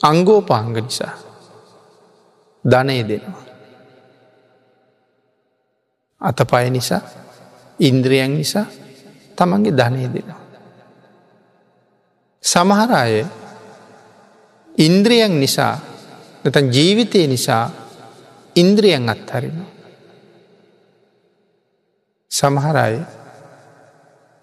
[0.00, 1.14] අංගෝපාංග නිසා
[2.64, 3.44] ධනය දෙනවා.
[6.20, 7.00] අතපය නිසා
[7.78, 8.66] ඉන්ද්‍රියන් නිසා
[9.36, 10.43] තමන්ගේ ධනය දෙනවා.
[12.44, 13.14] සමහර අය
[14.68, 15.80] ඉන්ද්‍රියන් නිසා
[16.44, 17.64] නැතන් ජීවිතය නිසා
[18.56, 19.70] ඉන්ද්‍රියන් අත්හරිනවා.
[22.30, 22.94] සමහර අය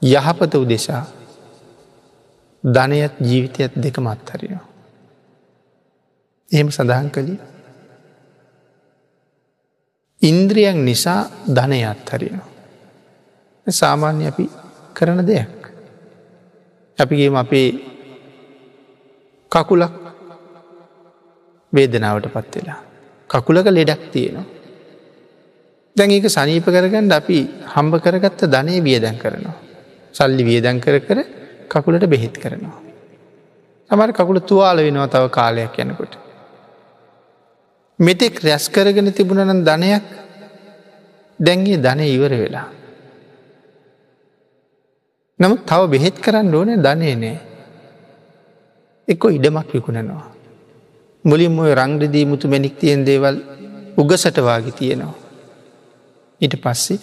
[0.01, 1.05] යහපත උදෙසා
[2.63, 4.65] ධනයත් ජීවිතයත් දෙක මත්හරිනවා.
[6.51, 7.39] එහෙම සඳහන් කළේ
[10.21, 12.49] ඉන්ද්‍රියන් නිසා ධනයත් හරිනවා.
[13.67, 14.45] සාමාන්‍ය අපි
[14.93, 15.60] කරන දෙයක්.
[17.01, 17.67] අපිගේම අපේ
[19.51, 19.93] කකුලක්
[21.73, 22.79] වේදනාවට පත් වෙලා.
[23.29, 24.45] කකුලක ලෙඩක් තියෙනවා.
[25.95, 27.37] දැන් ඒක සනීප කරගන්න අපි
[27.73, 29.57] හම්බ කරගත්ත ධනය වියදැන් කරනවා.
[30.15, 31.19] සල්ලි වියදැන් කර කර
[31.67, 32.79] කකුලට බෙහෙත් කරනවා.
[33.89, 36.13] සමර කකුල තුවාල වෙනවා තව කාලයක් යනකොට.
[37.99, 40.05] මෙතෙක් රැස් කරගෙන තිබුණනම් ධනයක්
[41.39, 42.67] දැන්ගේ ධනය ඉවර වෙලා.
[45.41, 47.37] නමුත් තව බෙහෙත් කරන්න ඕනේ ධනය නෑ.
[49.07, 50.25] එක්කො ඉඩමක් විකුණනවා.
[51.25, 53.37] මුලින් ඔය රංග්‍රදී මුතු මැනික් තියෙන් දේවල්
[53.97, 55.15] උගසටවාගේ තියෙනවා.
[56.41, 56.99] ඊට පස්සේ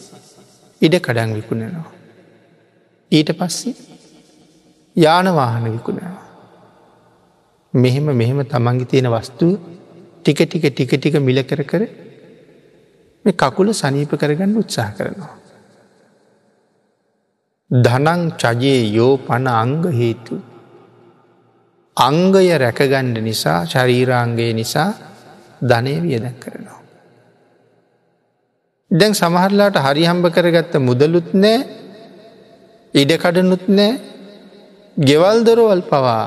[0.82, 1.90] ඉඩ කඩන් විකුණනවා.
[3.12, 3.74] ඊට පස්සේ
[4.96, 6.24] යානවාහන විකුණනවා.
[7.74, 9.58] මෙහෙම මෙහෙම තමන්ගි තියෙන වස්තුව
[10.20, 11.82] ටික ටික ටික ටික මිල කර කර
[13.24, 15.34] මේ කකුල සනීප කරගන්න උත්සාහ කරනවා.
[17.70, 20.40] ධනං චජයේ යෝ පණ අංග හේතු.
[21.96, 24.90] අංගය රැකගණ්ඩ නිසා ශරීරාංගය නිසා
[25.62, 26.80] ධනය වියදැන් කරනවා.
[28.90, 31.58] දැන් සමහරලාට හරි හම්බ කරගත්ත මුදලුත් නෑ
[32.94, 33.92] ඉඩකඩනුත් නෑ
[34.96, 36.24] ගෙවල් දොරවල් පවා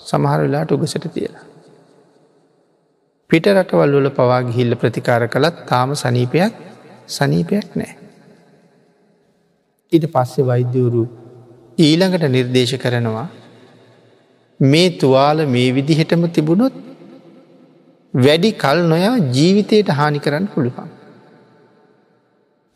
[0.00, 1.46] සමහරලාට උගසට තියලා.
[3.30, 6.52] පිට රටවල් වල පවා ගිහිල්ල ප්‍රතිකාර කළත් තාම සනීපයක්
[7.08, 8.01] සනීපයක් නෑ.
[9.92, 11.02] ඉට පස්සේ වෛද්‍යවරු
[11.78, 13.26] ඊළඟට නිර්දේශ කරනවා
[14.60, 16.74] මේ තුවාල මේ විදිහටම තිබුණොත්
[18.14, 20.88] වැඩි කල් නොයා ජීවිතයට හානි කරන්න පුළුවන්.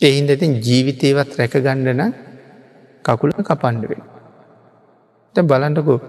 [0.01, 2.03] එහින්ද ඇතින් ජීවිතයවත් රැකගණ්ඩන
[3.05, 4.03] කකුල කපන්ඩ වෙන.
[5.35, 6.01] ත බලන්ටකෝ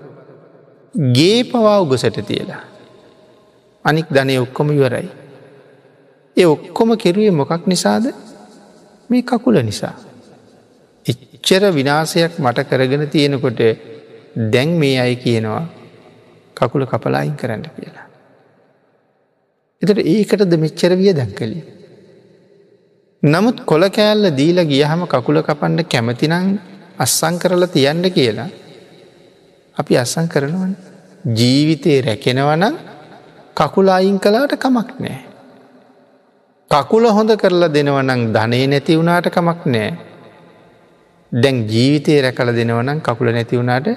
[1.11, 2.63] ගේ පවා උගසට තියලා.
[3.85, 5.07] අනික් ධනය ඔක්කොම ඉවරයි.
[6.37, 8.05] ඒ ඔක්කොම කෙරුවේ මොකක් නිසාද
[9.09, 9.95] මේ කකුල නිසා.
[11.37, 13.61] එච්චර විනාසයක් මට කරගෙන තියෙනකොට
[14.35, 15.63] දැන් මේ අය කියනවා
[16.57, 18.05] කකුල කපලායින් කරන්න කියලා.
[19.81, 21.65] එතට ඒකටද මෙච්චර විය දැන් කළේ.
[23.23, 26.59] නමුත් කොල කෑල්ල දීල ගියහම කකුල කපන්ඩ කැමතිනං
[26.97, 28.49] අස්සං කරලා තියන්න කියලා
[29.77, 30.73] අපි අස්සං කරනවන්
[31.31, 32.75] ජීවිතය රැකෙනවනම්
[33.55, 35.17] කකුල අයින් කලාට කමක් නෑ.
[36.71, 40.06] කකුල හොඳ කරලා දෙනවනං ධනය නැති වුණාට කමක් නෑ.
[41.31, 43.87] දැන් ජීවිතය රැකල දෙනවනම් කකුල නැති වුණාට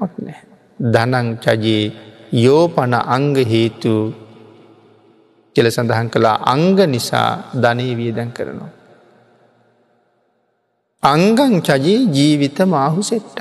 [0.00, 0.40] මක් නෑ.
[0.80, 1.92] ධනං චජයේ
[2.34, 3.94] යෝපන අංග හේතු
[5.56, 8.70] කෙල සඳහන් කළා අංග නිසා ධනය වියදැන් කරනවා.
[11.02, 13.38] අංගං චජයේ ජීවිත මාහු සෙට්ට.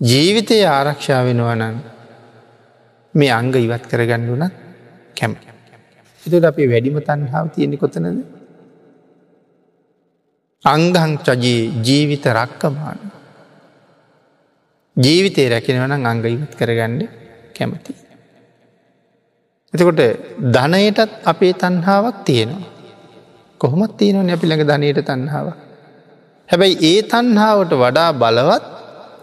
[0.00, 1.80] ජීවිතය ආරක්ෂා වෙනවනන්
[3.14, 4.44] මේ අංග ඉවත් කරගණ්ඩුන
[5.16, 5.32] කැම.
[6.26, 8.41] එතුට අපේ වැඩිම තන්හාාව තියෙනෙ කොතනද.
[10.64, 12.98] අංගං චජයේ ජීවිත රක්කමාන.
[14.96, 17.08] ජීවිතය රැකෙනවන අංග ඉවත් කරගණ්ඩ
[17.54, 17.92] කැමති.
[19.74, 20.02] එතකොට
[20.48, 22.70] ධනයටත් අපේ තන්හාාවක් තියෙනවා.
[23.60, 25.48] කොහොමත් තියෙනවන අපි ළඟ ධනයට තන්හාාව.
[26.48, 28.64] හැබැයි ඒ තන්හාාවට වඩා බලවත්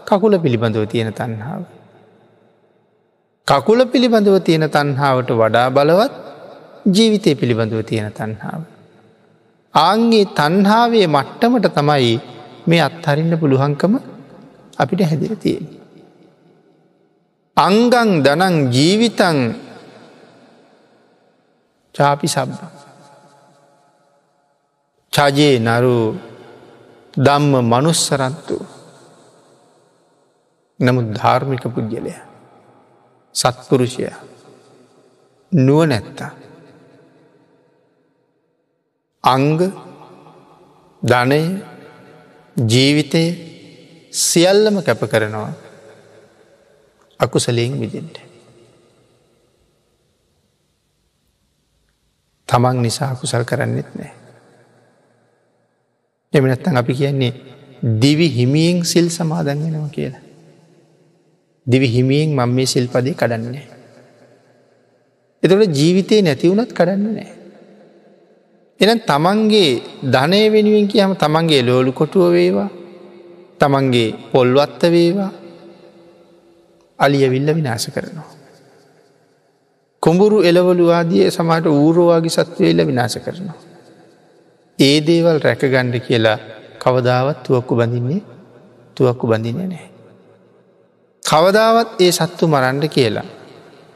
[0.06, 1.62] කකුල පිළිබඳව තියෙන තන්හාාව.
[3.46, 6.12] කකුල පිළිබඳව තියෙන තන්හාාවට වඩා බලවත්
[6.86, 8.62] ජීවිතය පිළිබඳව තියෙන තන්හාාව.
[9.74, 12.14] ආන්ගේ තන්හාාවේ මට්ටමට තමයි
[12.66, 13.94] මේ අත්හරින්න පුළුවන්කම
[14.78, 15.66] අපිට හැදිර තියෙන.
[17.56, 19.38] අංගං දනං ජීවිතන්
[21.94, 22.60] චාපි සබ්බ.
[25.12, 25.96] චජයේ නරු
[27.16, 28.56] දම්ම මනුස්සරත්තු
[30.80, 32.14] නමුත් ධාර්මික පුද්ගලය
[33.34, 34.06] සත්පුරුෂය
[35.52, 36.32] නුව නැත්තා.
[39.24, 39.60] අංග
[41.02, 41.40] ධනය
[42.56, 43.24] ජීවිතය
[44.12, 45.52] සියල්ලම කැප කරනවා
[47.20, 48.16] අකුසලයෙන් විදිෙන්ට.
[52.48, 54.12] තමන් නිසා කුසල් කරන්නෙත් නෑ.
[56.32, 57.32] එමනත්තන් අපි කියන්නේ
[57.82, 60.24] දිවි හිමියෙන් සිල් සමාදන්ගෙනවා කියලා.
[61.66, 63.66] දිවි හිමියෙන් මං මේ සිල්පදය කඩන්නේ.
[65.42, 67.39] එතට ජීවිතය නැතිවුණත් කඩන්න නෑ.
[68.80, 72.70] එන තමන්ගේ ධනය වෙනුවෙන් කියහම තමන්ගේ ලෝලු කොටුව වේවා
[73.60, 75.32] තමන්ගේ පොල්වත්ත වේවා
[76.98, 78.28] අලියවිල්ල විනාශ කරනවා.
[80.02, 83.58] කොඹුරු එලවලුවාදිය සමට ඌරෝවාගේ සත්වවෙල්ල විනාශ කරනවා.
[84.78, 86.38] ඒ දේවල් රැකගණ්ඩ කියලා
[86.78, 88.22] කවදාවත් තුවක්කු බඳින්නේ
[88.96, 89.88] තුවක්කු බඳින්නේ නෑ.
[91.22, 93.28] කවදාවත් ඒ සත්තු මරන්ඩ කියලා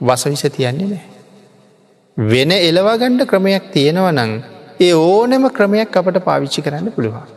[0.01, 1.07] වසවිස තියන්නේ නෑ.
[2.17, 4.33] වෙන එලවාගණ්ඩ ක්‍රමයක් තියෙනව නං
[4.81, 7.29] ඒ ඕනෙම ක්‍රමයක් අපට පාවිච්චි කරන්න පුළුවන්.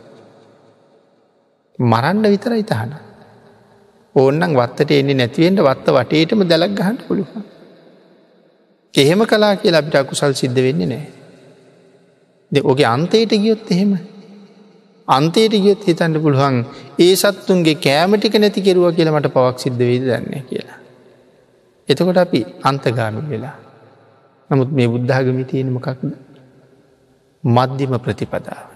[1.78, 2.92] මරන්ඩ විතර ඉතහන.
[4.14, 7.44] ඕන්නන් වත්තට එන්නේ නැතිවෙන්ට වත්ත වටේටම දැලක් ගහන්ට පුළුවන්.
[8.94, 11.06] එහෙම කලා කියලා අපිට අකුසල් සිද්ධ වෙන්නේ නෑ.
[12.52, 13.92] දෙ ඕගේ අන්තයට ගියොත් එහෙම.
[15.08, 16.56] අන්තයට ගියොත් හිතන්න පුළුවන්
[16.98, 20.78] ඒ සත්තුන්ගේ කෑමටික නැති කෙරුව කියලා මට පවක් සිද්ධ වේද දන්න කියලා.
[21.88, 23.56] එතකොට අපි අන්තගාමි වෙලා.
[24.50, 26.27] නමුත් මේ බුද්ධාගමි තියෙන මොකක්ද
[27.44, 28.66] මධ්‍යම ප්‍රතිපදාව.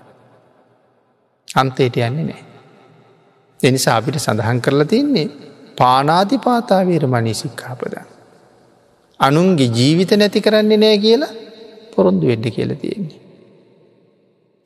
[1.54, 2.44] අන්තයට යන්නේ නෑ.
[3.60, 5.28] එනිසා අපිට සඳහන් කරලා තින්නේ
[5.78, 7.94] පානාතිපාතාවේර මනී සික්කාපද.
[9.20, 11.32] අනුන්ගේ ජීවිත නැති කරන්නේ නෑ කියලා
[11.94, 13.20] පොරොන්දු වෙඩ්ඩ කියල තියෙන්නේ.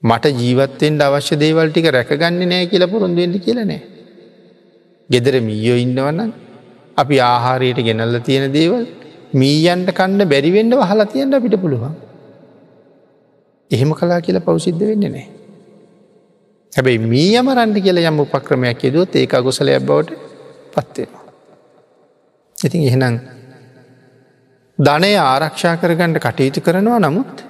[0.03, 3.81] මට ජීවත්තෙන්ට අවශ්‍ය දේවල් ටික රැකගන්න නෑ කියලා පොරොන්දු වෙඩ කියලනෑ.
[5.11, 6.33] ගෙදර මීයෝ ඉන්නවන්න
[6.97, 8.85] අපි ආහාරයට ගෙනල්ල තියෙන දේවල්
[9.35, 12.06] මීයන්ට කන්න බැරිවෙන්ඩ වහලා තියෙන්ට අපිට පුළුවන්.
[13.71, 15.27] එහෙම කලා කියලා පවසිද්ධ වෙන්න නෑ.
[16.73, 20.11] හැබැයි මී අමරන්ඩ කියල යම් උපක්‍රමයක් යෙදුවත් ඒක අගොසලයක් බවට
[20.75, 21.25] පත්වෙනවා.
[22.57, 23.17] ඉතින් එහෙනම්
[24.79, 27.45] ධනය ආරක්ෂා කරගන්නට කටයුතු කරනවා නමුත්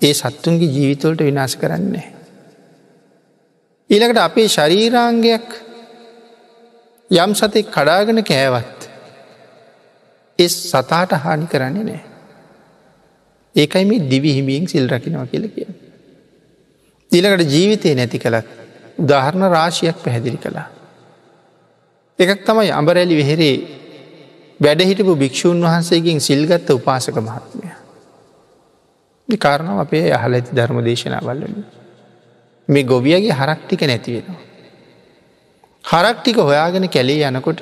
[0.00, 2.06] ඒ සත්තුන්ගේ ජීවිතවලට විනාශ කරන්නේ.
[3.90, 5.48] ඊළකට අපේ ශරීරාංගයක්
[7.10, 8.78] යම් සතෙක් කඩාගෙන කෑවත්
[10.38, 12.07] එ සතාට හානි කරන්නේ නෑ.
[13.58, 15.68] ඒකයි මේ දිවිහිමියෙන් සිල් රකිනවා කියල කිය.
[17.10, 18.46] ඊළකට ජීවිතය නැති කළත්
[18.98, 20.68] උදාහරණ රාශියක් පැහැදිලි කළා.
[22.18, 23.56] එකක් තමයි අඹරැලි වෙහෙරේ
[24.60, 27.70] වැඩහිටපු භික්‍ෂූන් වහන්සේගෙන් සිල්ගත්ත උපාසක මහත්මය.
[29.28, 31.56] කාරණාව අපේ අහල ඇති ධර්ම දේශනාවල්ලන.
[32.68, 34.42] මේ ගොවියගේ හරක්ටික නැතිවෙනවා.
[35.84, 37.60] හරක්ටික හොයාගෙන කැලේ යනකොට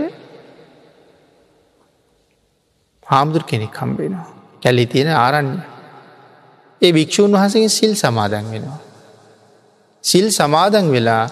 [3.06, 4.26] හාමුදුර කෙනෙක් කම්බෙනවා.
[4.62, 5.75] කැලි තියෙන ආරන්නේ.
[6.82, 8.78] ඒ භික්‍ෂූන් වහසගේ සිල් සමාදන් වෙනවා.
[10.04, 11.24] සිල් සමාදන් වෙලා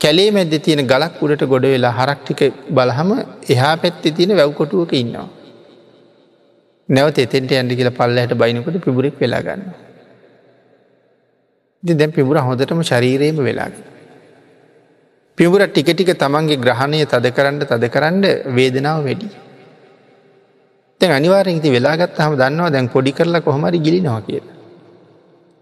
[0.00, 3.10] කැලේ මැද තියෙන ගලක් උඩට ගොඩ වෙලා හරක්ටික බලහම
[3.48, 5.28] එහා පැත්ති තියෙන වැව්කොටුවක ඉන්නවා.
[6.88, 9.62] නැවත එතෙන්ට ඇන්ඩි කියල පල්ලහට බයිනකොට පිබුරෙක් වෙලාගන්න.
[11.82, 13.74] දැන් පිබුර හොඳටම ශරීරයම වෙලාග.
[15.38, 18.24] පිබුර ටික ටික තමන්ගේ ග්‍රහණය තද කරන්න තද කරන්න
[18.56, 19.28] වේදනාව වැඩි.
[21.00, 24.53] තැන් අනිවාරෙන්ති වෙලාගත් හම දන්නවා දැන් පොඩි කරලා කොහමරි ගිලි නොව කියලා.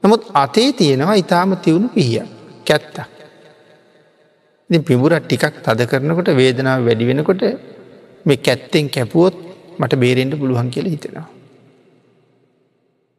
[0.04, 2.24] නමුත් අතේ තියෙනවා ඉතාම තිවුණු පිහිය
[2.66, 3.08] කැත්තක්.
[4.80, 7.42] පිබුරත් ටිකක් තද කරනකොට වේදනාව වැඩි වෙනකොට
[8.26, 9.34] මේ කැත්තෙන් කැපුවොත්
[9.78, 11.28] මට බේරෙන්ට පුළුවන් කියල හිතෙනවා.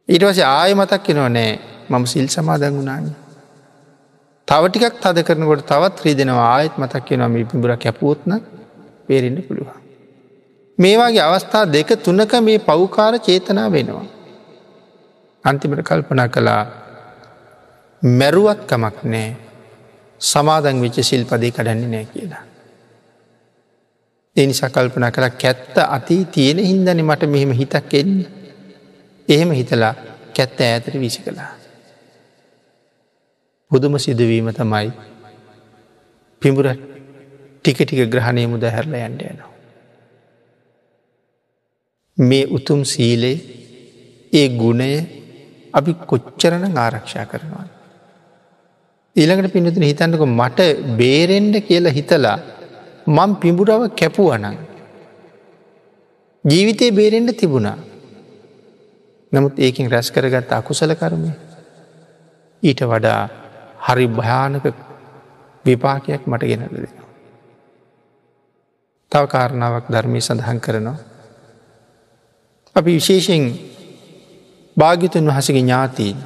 [0.08, 1.52] ඊට වස ආය මතක් කෙනව නෑ
[1.90, 3.12] මම සිල් සමාදන් වුණානි.
[4.48, 8.32] තවටිකක් තද කරනකොට තවත් ්‍රී දෙෙනවා ආයත් මතක් කෙනවා මේ පිබුර කැපුවොත්න
[9.08, 9.78] බේරෙන්ට පුළුවන්.
[10.78, 14.06] මේවාගේ අවස්ථා දෙක තුනක මේ පෞකාර චේතනා වෙනවා.
[15.44, 16.62] අන්තිමට කල්පනා කළා
[18.02, 19.28] මැරුවත්කමක් නෑ
[20.20, 22.44] සමාදන් වෙච්ච සිල්පදේ කඩන්නේ නෑ කියලා.
[24.36, 28.30] එනි සකල්පන කළ කැත්ත අති තියෙන හින්දන මට මෙහෙම හිතක් එන්නේ.
[29.28, 29.94] එහෙම හිතලා
[30.32, 31.52] කැත්ත ඇතර විසි කළා.
[33.70, 34.92] පුදුම සිදුවීම තමයි
[36.42, 36.66] පිඹුර
[37.56, 39.52] ටික ටික ග්‍රහණය මුද හැරල යන්ඩ යනවා.
[42.18, 43.36] මේ උතුම් සීලේ
[44.32, 44.90] ඒ ගුණය
[45.74, 47.66] අපි කොච්චරන ආරක්ෂා කරනවා.
[49.16, 50.60] ඊළඟට පිනතුන හිතන්නක මට
[50.96, 52.38] බේරෙන්ඩ කියලා හිතලා
[53.06, 54.56] මං පිඹුරව කැපුවනං.
[56.44, 57.78] ජීවිතය බේරෙන්ට තිබුණා.
[59.32, 61.30] නමුත් ඒකින් රැස් කරගත් අකුසල කරමය.
[62.62, 63.22] ඊට වඩා
[63.80, 64.66] හරි භයානක
[65.64, 67.08] විපාකයක් මට ගෙනද දෙනවා.
[69.12, 70.98] තව කාරණාවක් ධර්මය සඳහන් කරනවා.
[72.76, 73.73] අපි විශේෂෙන්
[74.76, 76.18] භාගිතුන් වහසගේ ඥාතීන්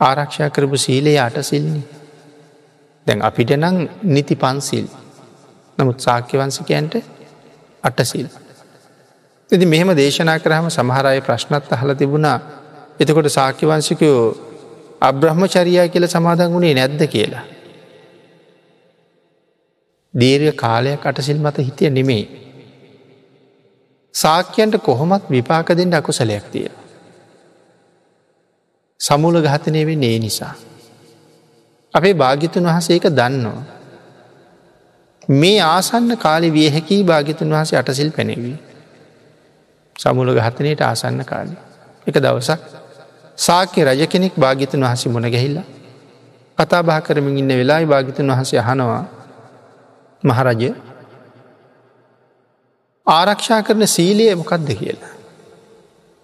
[0.00, 1.84] ආරක්ෂා කරපු සීලේ අට සිල්න්නේ
[3.06, 4.86] දැන් අපිට නං නිති පන්සිල්
[5.78, 6.94] නමුත් සාක්‍යවන්සිකයන්ට
[7.84, 8.26] අටසිල්.
[9.50, 12.38] ඇති මෙහෙම දේශනා කරහම සමහරය ප්‍රශ්නත් අහල තිබුණා
[13.00, 14.22] එතකොට සාක්‍යවංශිකයෝ
[15.00, 17.44] අබ්‍රහ්ම චරියා කියල සමාදන් වුණේ නැද්ද කියලා.
[20.14, 22.43] දීර්ය කාලයක් අටසිල් මත හිතිය නෙමෙයි.
[24.14, 26.68] සාක්‍යයන්ට කොහොමත් විපාක දෙෙන්ට අකුසලයක් තිය.
[29.00, 30.54] සමුල ගහතනය වෙන්නේ ඒ නිසා.
[31.94, 33.62] අපේ භාගිතුන් වහස ඒක දන්නවා.
[35.28, 38.56] මේ ආසන්න කාලි විය හැකි භාගිතුන් වහසේ අටසිල් පැනෙවී.
[39.96, 41.56] සමුල ගහතනයට ආසන්න කාලි.
[42.06, 42.60] එක දවසක්
[43.38, 45.58] සාක්‍ය රජ කෙනෙක් භාගිතුන් වහසි මුණ ගැහිල්ල.
[46.58, 49.04] කතා බා කරමින් ඉන්න වෙලායි භාගිතුන් වහසේ අහනවා
[50.22, 50.70] මහරජය
[53.06, 55.14] ආරක්ෂා කරන සීලය මොකක්ද කියලා.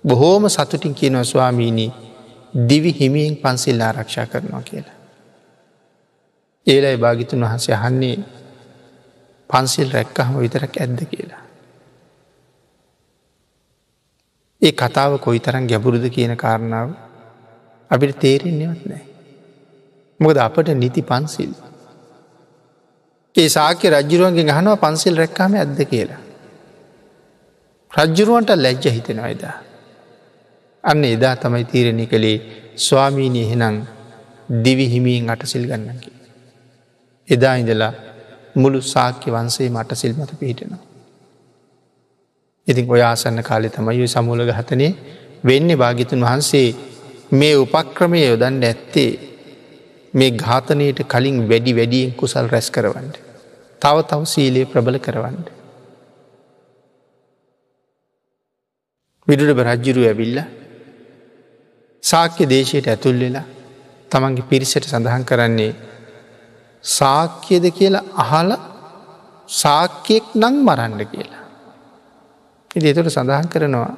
[0.04, 1.92] බොහෝම සතුටින් කියනව ස්වාමීණී
[2.68, 4.96] දිවි හිමියෙන් පන්සිල් ආරක්ෂා කරනවා කියලා.
[6.66, 8.16] ඒලයි භාගිතුන් වහන්සේ අහන්නේ
[9.50, 11.42] පන්සිල් රැක්කහම විතරක් ඇද්ද කියලා.
[14.62, 16.90] ඒ කතාව කොයි තරන් ගැබුරුද කියන කාරණාව
[17.90, 19.04] අපිට තේරෙන්නේවත් නෑ.
[20.20, 21.52] මොකද අපට නිති පන්සිල්.
[23.34, 26.29] ඒ සාක්‍ය රජ්ජුරුවන්ගේ ගහනවා පන්සිල් රැක්කාම ඇද්ද කියලා.
[27.92, 29.56] රජ්ජුරුවන්ට ලැජ්ජ හිතෙනවා එදා.
[30.84, 32.36] අන්න එදා තමයි තීරණය කළේ
[32.78, 33.76] ස්වාමීණය එහෙනම්
[34.64, 36.12] දිවි හිමියෙන් අටසිල් ගන්නකි.
[37.28, 37.92] එදා ඉඳලා
[38.54, 40.84] මුළු සාක්‍ය වන්සේ මට සිල් මත පිහිටෙනවා.
[42.68, 44.92] ඉතින් ඔයාසන්න කාලෙ තමයි සමුල ගහතනේ
[45.44, 46.68] වෙන්න භාගිතුන් වහන්සේ
[47.32, 49.10] මේ උපක්‍රමය යොදන්න ඇත්තේ
[50.14, 53.16] මේ ඝාතනයට කලින් වැඩි වැඩියෙන් කුසල් රැස් කරවන්නට.
[53.82, 55.59] තව තව සීලයේ ප්‍රබල කරවන්නට.
[59.30, 60.38] විදුට බරජ්ජුරු ඇවිල්ල
[62.02, 63.46] සාක්‍ය දේශයට ඇතුල් වෙලා
[64.10, 65.72] තමන්ගේ පිරිසට සඳහන් කරන්නේ
[66.84, 68.50] සාක්‍යද කියලා අහල
[69.48, 71.42] සාක්‍යයෙක් නං මරන්න කියලා.
[72.70, 73.92] ඉ එතුට සඳහන් කරනවා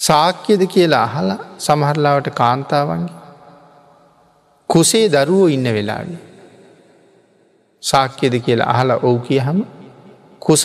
[0.00, 3.20] සාක්‍යද කියලා අහලා සමහරලාවට කාන්තාවන්ගේ
[4.70, 6.22] කුසේ දරුවෝ ඉන්න වෙලාවේ.
[7.82, 9.60] සාක්‍යද කියලා අහලා ඔවු කිය හම
[10.42, 10.64] කුස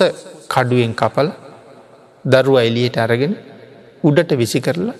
[0.49, 1.30] කඩුවෙන් කපල
[2.25, 3.34] දරුව එලියට අරගෙන
[4.03, 4.95] උඩට විසි කරලා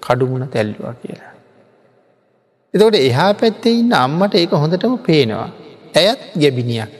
[0.00, 1.32] කඩුමුණ තැල්ලවා කියලා.
[2.74, 5.48] එතකොට එහා පැත්තේ ඉන්න අම්මට ඒක හොඳටම පේනවා.
[5.94, 6.90] ඇයත් ගැබිනියක්.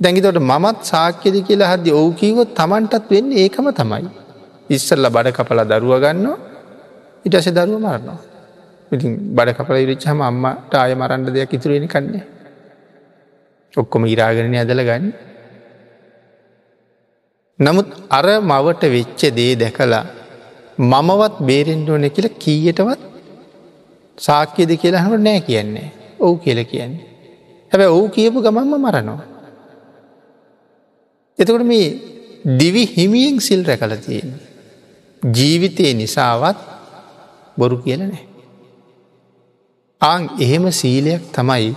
[0.00, 4.08] දැඟිතොට මමත් සාක්‍යද කියලා හදදි ඔවු කීවොත් තමන්ටත් වෙන්න ඒකම තමයි.
[4.70, 6.38] ඉස්සල්ල බඩ කපලා දරුව ගන්නවා
[7.24, 8.18] ඉටස දරුව මරනවා.
[8.92, 12.24] ඉතින් බඩ කපල ඉරිච්චහම අම්මට ආය මරන්ඩ දෙයක් ඉතුරෙන කන්නේ.
[13.74, 15.12] ඔක්කොම ඉරාගරණය ඇදල ගන්න.
[17.60, 20.04] නමුත් අර මවට වෙච්ච දේ දැකලා
[20.90, 23.00] මමවත් බේරෙන්ඩෝන කියල කීයටවත්
[24.18, 27.04] සාක්‍යද කියලා හම නෑ කියන්නේ ඔවු කියල කියන්නේ.
[27.72, 29.26] හැබැ ඔවු කියපු ගමන්ම මරනවා.
[31.38, 31.86] එතකොට මේ
[32.60, 34.34] දිවි හිමියෙන් සිල් රැකල තියෙන.
[35.22, 36.58] ජීවිතය නිසාවත්
[37.58, 38.24] බොරු කියල නෑ.
[40.00, 41.70] ආං එහෙම සීලයක් තමයි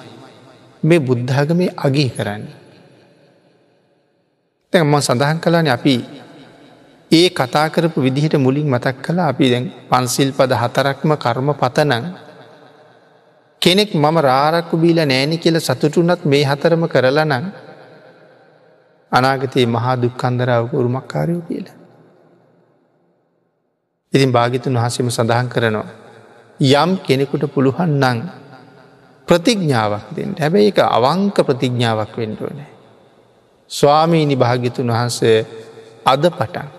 [0.83, 2.43] මේ බුද්ධාගමේ අගේ කරන්න.
[4.73, 5.95] තැම සඳහන් කලාන අපි
[7.11, 12.05] ඒ කතා කරපු විදිහට මුලින් මතක් කලා අපි දැන් පන්සිල් පද හතරක්ම කර්ම පතනං
[13.61, 17.45] කෙනෙක් මම රාරක්කු බීල නෑනි කියල සතුටුනත් මේ හතරම කරලා නං
[19.11, 21.77] අනාගතයේ මහා දුක්කන්දරාව උරුමක්කාරයෝ කියලා.
[24.13, 25.89] ඉතින් භාගිතුන් වහසම සඳහන් කරනවා.
[26.59, 28.19] යම් කෙනෙකුට පුළුවන් නං
[29.27, 32.72] ප්‍රතිඥ්ඥාවක් දෙන්න හැබැයි එක අවංක ප්‍රතිඥ්ඥාවක් වෙන්ඩුවනෑ.
[33.73, 35.37] ස්වාමීනි භාගිතුන් වහන්සේ
[36.05, 36.69] අද පටන්.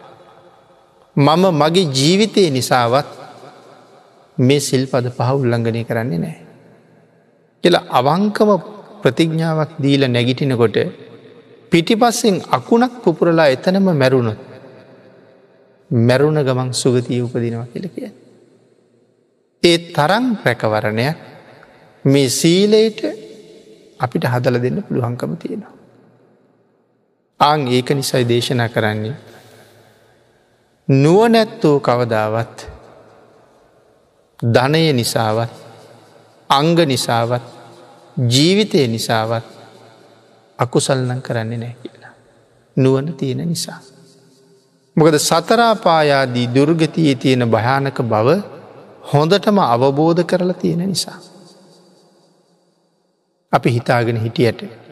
[1.17, 3.09] මම මගේ ජීවිතය නිසාවත්
[4.39, 6.39] මේ සිල්පද පහ උල්ලංඝනය කරන්නේ නෑ.
[7.65, 8.51] කියලා අවංකම
[9.03, 10.77] ප්‍රතිඥ්ඥාවක් දීල නැගිටිනකොට
[11.73, 14.41] පිටිපස්සෙන් අකුණක් පුපුරලා එතනම මැරුණොත්
[15.91, 18.11] මැරුණ ගමන් සුගතිය උපදිනවා කියල කිය.
[19.63, 21.17] ඒ තරං රැකවරණයක්
[22.05, 23.01] මේ සීලයට
[23.99, 25.84] අපිට හදල දෙන්න පුළුවන්කම තියෙනවා.
[27.45, 29.17] ආං ඒක නිසයි දේශනා කරන්නේ.
[30.89, 32.57] නුවනැත්තෝ කවදාවත්
[34.41, 35.53] ධනය නිසාවත්
[36.51, 37.45] අංග නිසාවත්
[38.29, 39.45] ජීවිතය නිසාවත්
[40.59, 42.15] අකුසල්ලං කරන්නේ නෑ කියලා.
[42.77, 43.81] නුවන තියෙන නිසා.
[44.97, 48.29] මොකද සතරාපායාදී දුර්ගතියේ තියෙන භයානක බව
[49.13, 51.19] හොඳටම අවබෝධ කරලා තියෙන නිසා.
[53.53, 54.84] අපි හිතාගෙන හිටියට.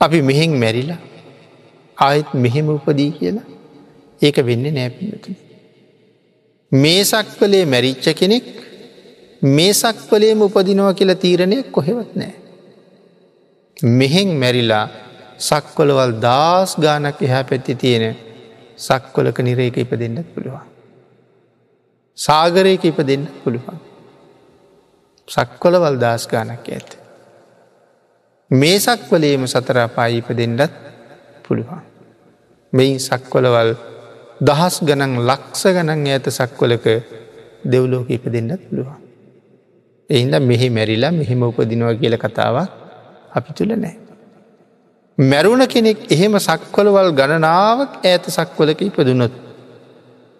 [0.00, 1.00] අපි මෙහෙන් මැරිලා
[1.98, 3.46] ආයෙත් මෙහෙම උපදී කියලා
[4.22, 5.30] ඒක වෙන්න නෑපිනතු.
[6.72, 8.46] මේ සක්වලේ මැරිච්ච කෙනෙක්
[9.42, 12.34] මේ සක්වලේම උපදිනවා කියලා තීරණය කොහෙවත් නෑ.
[13.98, 14.86] මෙහෙන් මැරිලා
[15.40, 18.16] සක්වලවල් දස් ගානක් එහා පැත්ති තියෙන
[18.78, 20.64] සක්වලක නිරේක ඉප දෙන්නත් පුළුවන්.
[22.18, 23.78] සාගරයක ඉප දෙන්න පුළුවන්.
[25.28, 26.90] සක්වලවල් දස් ගානක් ඇත.
[28.50, 30.72] මේ සක්වලේම සතර පායිප දෙන්නත්
[31.44, 31.82] පුළුවන්.
[32.72, 33.70] මෙයින් සක්වලවල්
[34.40, 36.86] දහස් ගනන් ලක්ෂ ගණන් ඇත සක්වලක
[37.62, 38.96] දෙව්ලෝක ඉප දෙන්නත් පුළුවන්.
[40.10, 42.70] එහින්ද මෙහි මැරිලා මෙහෙම උපදිනවා කියල කතාවක්
[43.30, 43.96] අපි තුළ නෑ.
[45.18, 49.34] මැරුණ කෙනෙක් එහෙම සක්වලවල් ගණනාවක් ඇත සක්වලක ඉපදුනොත්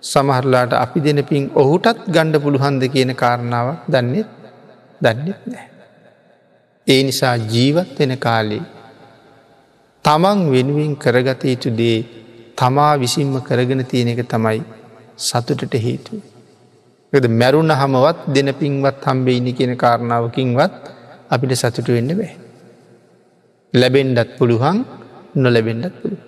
[0.03, 4.29] සමහරලාට අපි දෙන පින් ඔහුටත් ගණ්ඩ පුළුහන්ද කියන කාරණාවක් දන්නෙත්
[5.01, 5.78] දන්නෙත් නෑ.
[6.89, 8.63] ඒ නිසා ජීවත් වෙන කාලේ
[10.05, 11.99] තමන් වෙනුවෙන් කරගත යුතු දේ
[12.57, 14.61] තමා විසින්ම කරගෙන තියෙන එක තමයි
[15.19, 16.21] සතුටට හේතුව.
[17.13, 20.75] ද මැරුණ හමවත් දෙන පින්වත් හම්බෙයිනි කියෙන කාරණාවකින්වත්
[21.31, 22.33] අපිට සතුට වෙන්න බෑ.
[23.75, 24.79] ලැබෙන්ඩත් පුළුවන්
[25.35, 26.21] නොලැබෙන්ඩත් පුළුව.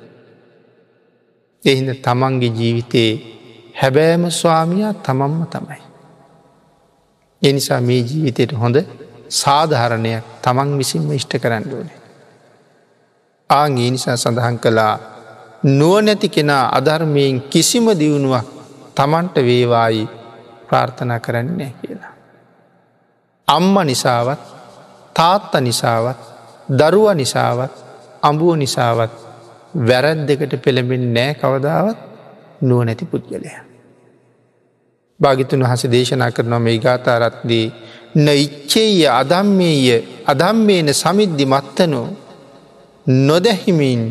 [1.63, 3.13] එහිද තමන්ගේ ජීවිතයේ
[3.75, 5.83] හැබෑම ස්වාමියයා තමන්ම තමයි.
[7.43, 8.77] එනිසා මේ ජීවිතයට හොඳ
[9.31, 11.99] සාධහරණයක් තමන් විසින්ම ඉෂ්ට කරන්න ඕනේ.
[13.51, 14.95] ආං ඒ නිසා සඳහන් කළා
[15.71, 18.47] නුවනැති කෙනා අධර්මයෙන් කිසිම දියුණුවක්
[18.95, 20.09] තමන්ට වේවායි
[20.69, 22.13] ප්‍රාර්ථනා කරන්නේ කියලා.
[23.49, 24.43] අම්ම නිසාවත්
[25.15, 26.21] තාත්ත නිසාවත්
[26.71, 27.75] දරුව නිසාවත්
[28.23, 29.13] අඹුව නිසාවත්
[29.81, 31.99] වැරැත් දෙකට පෙළඹෙන් නෑ කවදාවත්
[32.63, 33.51] නුවනැති පුද්ගලය.
[35.21, 37.67] භාගිතුන් හස දේශනා කරනවා මේ ගාතාරත්දී
[38.15, 39.87] න ඉච්චේය අදම්මේය
[40.27, 42.09] අදම්මේන සමිද්ධි මත්තනෝ
[43.07, 44.03] නොදැහිමින්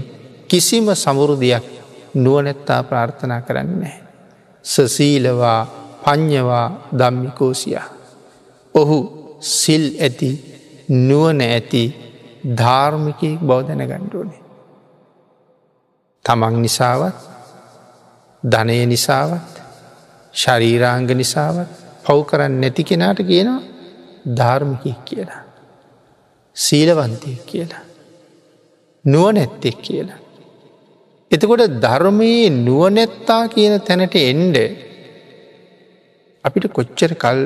[0.47, 1.66] කිසිම සමුරුදයක්
[2.16, 3.97] නුවනැත්තා ප්‍රාර්ථනා කරන්නේ.
[4.66, 5.62] සසීලවා
[6.04, 7.88] පඤ්ඥවා දම්මිකෝසියා.
[8.76, 8.97] ඔහු
[9.41, 10.30] සිල් ඇති
[10.89, 11.84] නුවන ඇති
[12.58, 14.41] ධාර්මිකයෙක් බෞධන ගණ්ඩුවනේ.
[16.26, 17.18] තමන් නිසාවත්
[18.43, 19.54] ධනය නිසාවත්
[20.34, 21.70] ශරීරාංග නිසාවත්
[22.04, 23.68] පව් කරන්න නැති කෙනාට කියනවා
[24.38, 25.44] ධර්මිකෙක් කියලා.
[26.56, 27.84] සීලවන්තයෙක් කියලා.
[29.06, 30.20] නුවනැත්තෙක් කියලා.
[31.32, 34.58] එතකොට ධර්මයේ නුවනැත්තා කියන තැනට එන්ඩ
[36.46, 37.40] අපිට කොච්චර කල්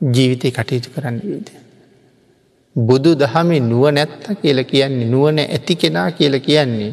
[0.00, 1.48] ජීවිතය කටයුතු කරන්න වීද.
[2.76, 6.92] බුදු දහමේ නුව නැත්ත කියල කියන්නේ නුවන ඇති කෙනා කියල කියන්නේ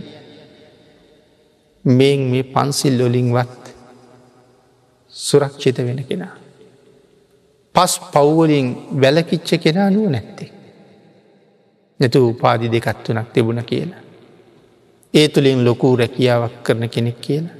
[1.86, 3.64] මෙන් මේ පන්සිල් ලොලින්වත්
[5.16, 6.36] සුරක්ෂිත වෙන කෙනා.
[7.76, 8.68] පස් පව්වලින්
[9.02, 10.50] වැලකිච්ච කෙනා නුව නැත්තේ.
[12.00, 14.02] නැතු උපාදි දෙකත් වනක් තිබුණ කියලා.
[15.14, 17.56] ඒ තුළින් ලොකූ රැකියාවක් කරන කෙනෙක් කියලා.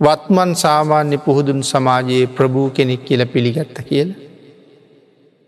[0.00, 4.10] වත්මන් සාමාන්‍ය පුහුදුන් සමාජයේ ප්‍රභූ කෙනෙක් කියල පිළිගත්ත කියල.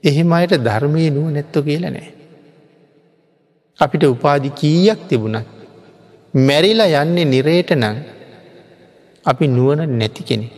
[0.05, 2.09] එහෙම අයට ධර්මය නුව නැත්ත කියල නෑ.
[3.79, 5.49] අපිට උපාදි කීයක් තිබුණත්
[6.35, 7.97] මැරිලා යන්නේ නිරේට නං
[9.25, 10.49] අපි නුවන නැති කෙනෙ.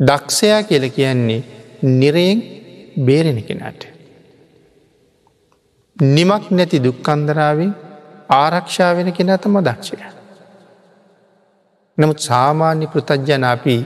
[0.00, 1.44] දක්ෂයා කියල කියන්නේ
[1.82, 2.42] නිරයෙන්
[3.06, 3.86] බේරෙන කෙනාට.
[5.96, 7.74] නිමක් නැති දුක්කන්දරාවෙන්
[8.30, 9.96] ආරක්ෂා වෙන කෙනා තම දක්ෂය.
[11.98, 13.76] නමුත් සාමාන්‍ය පෘතජ්ජන අපි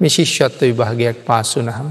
[0.00, 1.90] මිශිෂ්‍යත්ව විභාගයක් පාස්සු නහම.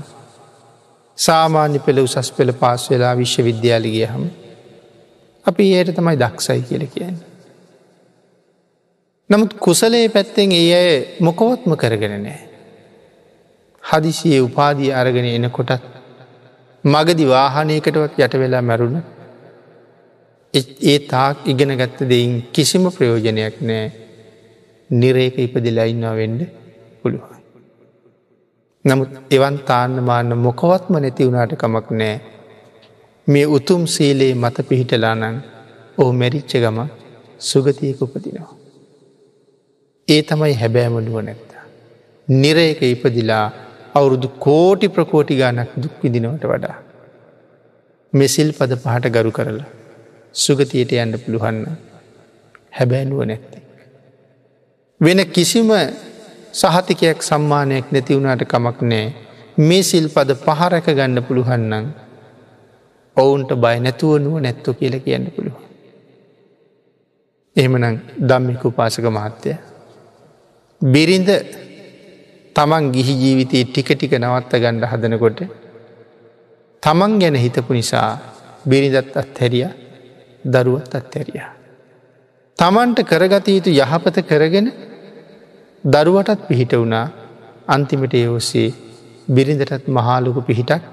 [1.17, 4.25] සාමාන්‍ය පෙළ උසස් පෙළ පාස් වෙලා විශ්ව විද්‍යාලිගිය හම.
[5.45, 7.27] අපි ඒයට තමයි දක්ෂයි කියල කියන්නේ.
[9.29, 12.54] නමුත් කුසලේ පැත්තෙන් ඒ අය මොකොවත්ම කරගෙන නෑ.
[13.85, 15.83] හදිසියේ උපාදී අරගෙන එනකොටත්
[16.83, 18.97] මගදි වාහනයකටවත් යට වෙලා මැරුණ
[20.53, 23.85] ඒ තාක් ඉගෙන ගත්ත දෙයින් කිසිම ප්‍රයෝජනයක් නෑ
[24.89, 26.41] නිරේක ඉපදිලා ඉන්නවා වෙන්ඩ
[27.01, 27.35] පුළුවන්.
[28.85, 32.15] නමුත් එවන් තාන්න මාන්න මොකවත්ම නැති වුණට කමක් නෑ
[33.27, 35.35] මේ උතුම් සීලේ මත පිහිටලානං
[35.97, 36.79] ඔහු මැරිච්ච ගම
[37.41, 38.55] සුගතියක උපදිනවා.
[40.07, 41.63] ඒ තමයි හැබෑමඩුව නැත්තා.
[42.27, 43.45] නිරේක ඉපදිලා
[43.95, 46.75] අවුරුදු කෝටි ප්‍රකෝටි ගානක් දුක් විදිනවට වඩා.
[48.13, 49.67] මෙසිල් පද පහට ගරු කරලා
[50.35, 51.59] සුගතියට යන්න පුළුවන්න
[52.77, 53.63] හැබෑනුව නැත්තේ.
[55.01, 55.69] වෙන කිසිම
[56.53, 59.05] සහතිකයක් සම්මානයක් නැති වුණට කමක් නෑ
[59.59, 61.85] මේ සිල් පද පහරැක ගන්න පුළුවන්නම්
[63.17, 65.55] ඔවුන්ට බය නැතුව නුව නැත්තු කියල කියන්න පුළුව.
[67.55, 69.51] එහෙමනම් දම්මික උපාසක මහත්තය.
[70.81, 71.29] බිරිඳ
[72.55, 75.39] තමන් ගිහි ජීවිතයේ ටික ටික නවත්ත ගණ්ඩ හදනකොට
[76.83, 78.09] තමන් ගැන හිතපු නිසා
[78.65, 79.67] බිරිඳත් අත් හැරිය
[80.45, 81.49] දරුවත් අත් හැරියා.
[82.59, 84.67] තමන්ට කරගත යුතු යහපත කරගෙන
[85.83, 87.05] දරුවටත් පිහිට වුණා
[87.67, 88.69] අන්තිමට ඒ ඔස්සේ
[89.27, 90.83] බිරිඳටත් මහාලොකු පිහිටක්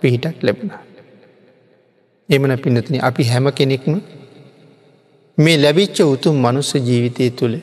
[0.00, 0.72] පිහිටක් ලැබුණ.
[2.28, 3.94] එමන පිනතින අපි හැම කෙනෙක්ම
[5.38, 7.56] මේ ලැබිච්ච උතුම් මනුස්ස ජීවිතය තුළ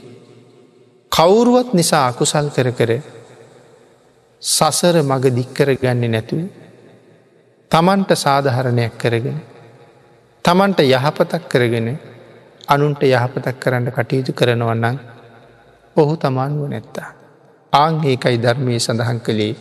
[1.11, 2.91] කවුරුවත් නිසා අකුසල් කර කර
[4.41, 6.41] සසර මග දික්කර ගන්නේ නැතුව
[7.71, 9.39] තමන්ට සාධහරණයක් කරගෙන
[10.45, 11.87] තමන්ට යහපතක් කරගෙන
[12.67, 14.97] අනුන්ට යහපතක් කරන්න කටයුතු කරනවන්නන්
[15.97, 17.09] ඔහු තමානුව නැත්තා.
[17.73, 19.55] ආංඒකයි ධර්මය සඳහන් කළේ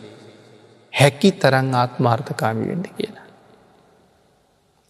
[0.92, 3.26] හැකි තරං ආත්මාර්ථකාමි වෙන්න කියලා.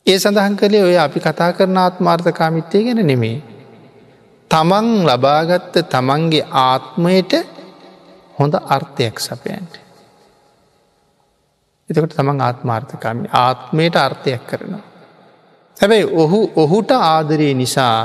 [0.07, 3.39] ඒ සඳහන් කළේ ඔය අපි කතා කරන ආත්මාර්ථකාමිත්තය ගැන නෙමේ.
[4.51, 7.33] තමන් ලබාගත්ත තමන්ගේ ආත්මයට
[8.39, 9.75] හොඳ අර්ථයක් සපයන්ට.
[11.91, 14.85] එතකට තමන් ආත්මාර්ථකාමි ආත්මයට අර්ථයක් කරනවා.
[15.77, 17.97] හැබැයි ඔහු ඔහුට ආදරයේ නිසා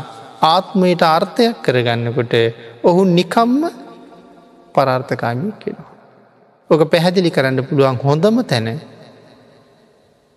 [0.43, 2.33] ආත්මයට අර්ථයක් කරගන්නකොට
[2.83, 3.61] ඔහු නිකම්ම
[4.75, 5.91] පරාර්ථකාමී කෙනවා.
[6.69, 8.67] ඕක පැහැදිලි කරන්න පුළුවන් හොඳම තැන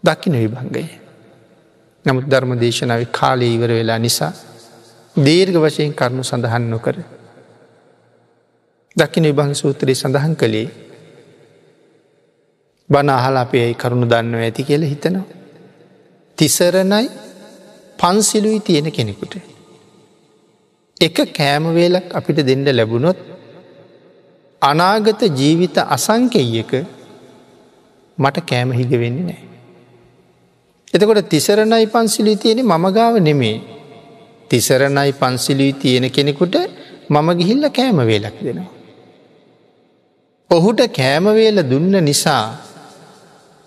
[0.05, 0.85] දකින විභංගය.
[2.05, 4.33] නමුත් ධර්ම දේශනාව කාලය ඉවර වෙලා නිසා
[5.17, 6.97] දීර්ග වශයෙන් කරුණු සඳහන් නොකර.
[8.97, 10.69] දකින විභංග සූත්‍රයේ සඳහන් කළේ
[12.91, 15.27] බණ අහලා අපේ කරුණු දන්නව ඇති කියල හිතනවා.
[16.39, 17.07] තිසරණයි
[17.99, 19.35] පන්සිලුයි තියෙන කෙනෙකුට.
[21.01, 23.19] එක කෑමවේලක් අපිට දෙන්න ලැබුණොත්
[24.63, 26.73] අනාගත ජීවිත අසංකෙයක
[28.19, 29.43] මට කෑම හිග වෙන්නේ නෑ.
[30.95, 33.59] එතකොට තිසරණයි පන්සිලී තියෙන මමගාව නෙමේ.
[34.51, 36.57] තිසරණයි පන්සිලී තියෙන කෙනෙකුට
[37.11, 38.76] මම ගිහිල්ල කෑම වේලක් දෙනවා.
[40.51, 42.45] ඔහුට කෑමවේල දුන්න නිසා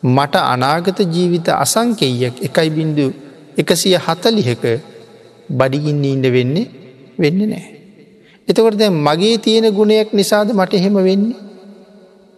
[0.03, 3.07] මට අනාගත ජීවිත අසංකෙයක් එකයි බින්දු
[3.57, 4.63] එකසිය හතලිහක
[5.49, 6.67] බඩිගින්න ඉන්ඩ වෙන්නේ
[7.17, 7.67] වෙන්න නෑ.
[8.47, 11.37] එතකොට දැ මගේ තියෙන ගුණයක් නිසාද මට එහෙම වෙන්නේ.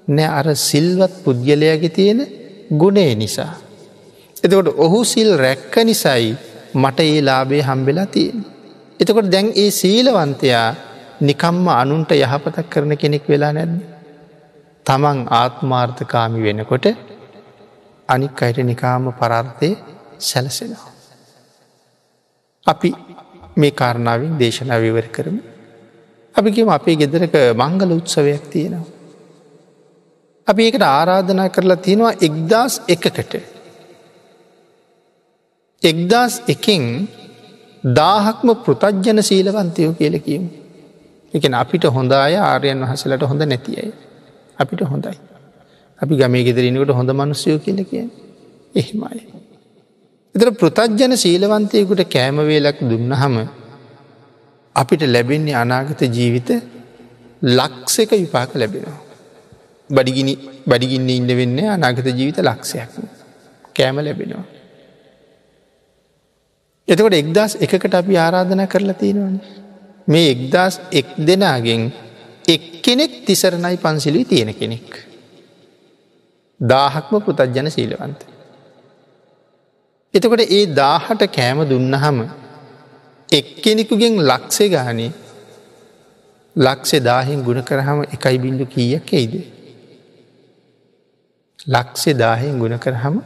[0.08, 2.20] නෑ අර සිල්වත් පුද්ගලයාගේ තියෙන
[2.74, 3.54] ගුණේ නිසා.
[4.38, 6.34] එතකොට ඔහු සිල් රැක්ක නිසයි
[6.74, 8.42] මට ඒ ලාබේ හම්බෙලා තියෙන.
[9.00, 10.68] එතකොට දැන් ඒ සීලවන්තයා
[11.22, 13.91] නිකම්ම අනුන්ට යහපතක් කරන කෙනෙක් වෙලා නැද්ද.
[14.86, 16.86] තමන් ආත්මාර්ථකාමි වෙනකොට
[18.09, 19.69] අනික් අයට නිකාම පරාර්ථය
[20.19, 20.91] සැලසෙනවා.
[22.67, 22.89] අපි
[23.55, 25.41] මේ කාරණාවෙන් දේශනා විවර කරමු.
[26.36, 28.86] අපිකම අපේ ගෙදරක මංගල උත්සවයක් තියෙනවා.
[30.47, 33.34] අපි ඒකට ආරාධනා කරලා තියෙනවා එක්දස් එකකට.
[35.82, 36.84] එක්දස් එකින්
[37.84, 40.49] දාහක්ම පෘතජ්ජන සීලවන්තයෝ කියල කියමු.
[41.34, 43.91] එකන අපිට හොඳ අය ආරයන් වහසලට හොඳ නැතියි.
[44.62, 45.18] අපිට හොඳයි.
[45.99, 48.05] අපි ගමේ ගෙදරනකට හොඳ මනුස්යෝ කියල කිය
[48.76, 49.22] එහෙමයි.
[50.36, 53.36] එතර පෘතජ්ජන සීලවන්තයකුට කෑමවේලක් දුන්න හම
[54.76, 56.49] අපිට ලැබෙන්නේ අනාගත ජීවිත
[57.41, 58.99] ලක්සක විපාක ලැබෙනවා.
[59.89, 60.34] බඩිගිනි
[60.68, 62.91] බඩිගින්න ඉන්න වෙන්නේ අනාගත ජීවිත ලක්ෂයක්
[63.76, 64.45] කෑම ලැබෙනවා.
[66.88, 69.36] එතකොට එක්දස් එකට අපි ආරාධන කරලා තියෙනවන.
[70.07, 71.84] මේ එක්දස් එක් දෙනාගෙන්
[72.46, 74.89] එක් කෙනෙක් තිසරණයි පන්සිලි තියෙන කෙනෙක්.
[76.60, 78.22] දාහක්ම පුතජ්ජන සීලවන්ත.
[80.14, 82.18] එතකොට ඒ දාහට කෑම දුන්නහම
[83.30, 85.12] එක්කෙනෙකුගෙන් ලක්ෂේ ගානේ
[86.56, 89.34] ලක්ෂෙ දාහෙන් ගුණ කරහම එකයි බිඳු කීයක් එයිද.
[91.68, 93.22] ලක්ෂෙ දාහෙන් ගුණ කරහම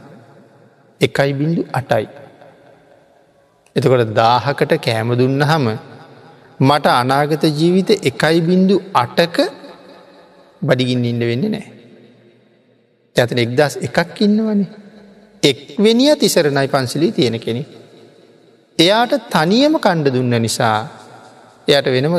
[1.00, 2.06] එකයි බිඳු අටයි.
[3.76, 5.95] එතකොට දාහකට කෑම දුන්න හම
[6.60, 9.36] මට අනාගත ජීවිත එකයි බින්දු අටක
[10.62, 11.66] බඩිගින් ඉන්න වෙන්න නෑ.
[13.16, 14.68] ඇතන එක්දස් එකක් ඉන්නවනේ.
[15.42, 17.62] එක්වෙනිය තිසරණයි පන්සිලී තියෙන කෙනෙ.
[18.78, 20.78] එයාට තනියම කණ්ඩ දුන්න නිසා
[21.68, 22.14] එයට වෙනම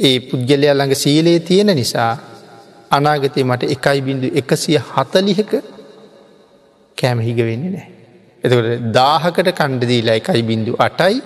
[0.00, 2.12] ඒ පුද්ගලය ළඟ සීලයේ තියෙන නිසා
[2.90, 5.52] අනාගතය මට එකයි බිඳු එකසිය හතලිහක
[6.98, 7.88] කෑම හිග වෙන්නේ නෑ.
[8.44, 11.20] එතකට දාහකට කණ්ඩදීලා එකයි බිඳු අටයි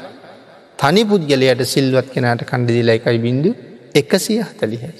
[0.78, 3.50] තනි පුද්ගලයට සිල්වත් කෙනට කණ්ඩදීලා එකයි බිඳු
[3.94, 4.92] එකසිය හතලිහයි.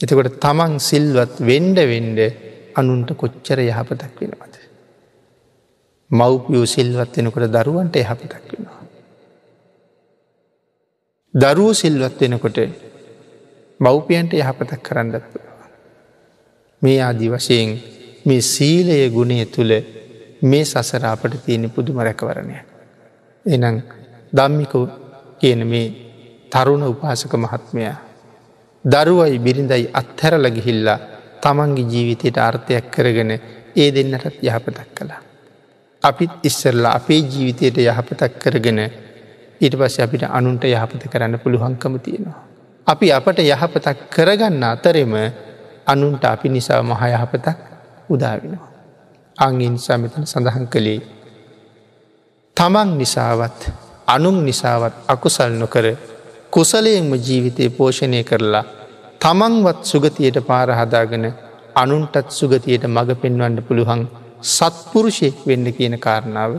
[0.00, 2.20] එතකොට තමන් සිල්වත් වෙන්ඩ වෙන්ඩ
[2.74, 4.54] අනුන්ට කොච්චර යහපතක් වෙනවද.
[6.10, 8.82] මව්පියෝ සිල්වත් වෙනකොට දරුවන්ට යහපතක් වෙනවා.
[11.34, 12.58] දරුව සිල්වත් වෙනකොට
[13.80, 15.24] මව්පියන්ට යහපතක් කරන්නත්
[16.82, 17.70] මේ ආදි වශයෙන්
[18.26, 19.72] මේ සීලය ගුණය තුළ
[20.42, 22.56] මේ සසර අපට තියෙන පුදුම රැකවරණය.
[23.44, 23.76] එනම්
[24.36, 24.86] දම්මිකෝ
[25.40, 25.86] කියන මේ
[26.52, 27.96] තරුණ උපාසක මහත්මයා.
[28.84, 30.98] දරුවයි බිරිඳයි අත්හැරල ගිහිල්ලා
[31.42, 33.30] තමන්ගේ ජීවිතයට අර්ථයක් කරගෙන
[33.76, 35.20] ඒ දෙන්නටත් යහපතක් කළා.
[36.02, 38.78] අපිත් ඉස්සරලා අපේ ජීවිතයට යහපතක් කරගෙන
[39.60, 42.40] ඊට පස්ස අපිට අනුන්ට යහපත කරන්න පුළුවන්කම තියෙනවා.
[42.86, 45.14] අපි අපට යහපතක් කරගන්න අතරෙම
[45.86, 47.58] අනුන්ට අපි නිසා මහ යහපතක්
[48.08, 48.68] උදාවෙනවා.
[49.38, 51.00] අංගින් සමිතන සඳහන් කළේ.
[52.56, 55.86] තමන් නිසාවත් අනුම් නිසාවත් අකුසල් නොකර
[56.50, 58.64] කුසලයෙන්ම ජීවිතය පෝෂණය කරලා
[59.20, 61.24] තමන්වත් සුගතියට පාරහදාගෙන
[61.74, 64.02] අනුන්ටත් සුගතියට මඟ පෙන්වන්න පුළුවන්
[64.48, 66.52] සත්පුරුෂයෙක් වෙන්න කියන කාරණාව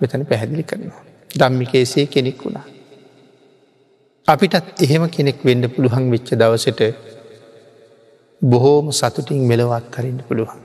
[0.00, 1.02] මෙතන පැහැදිලි කරනවා.
[1.30, 2.66] දම්මිකේසේ කෙනෙක් වුණා.
[4.28, 6.80] අපිටත් එහෙම කෙනෙක් වෙන්න පුළුවන් වෙච්ච දවසට
[8.42, 10.58] බොහෝම සතුටින් මෙලවත් හරින්න පුළුවන්.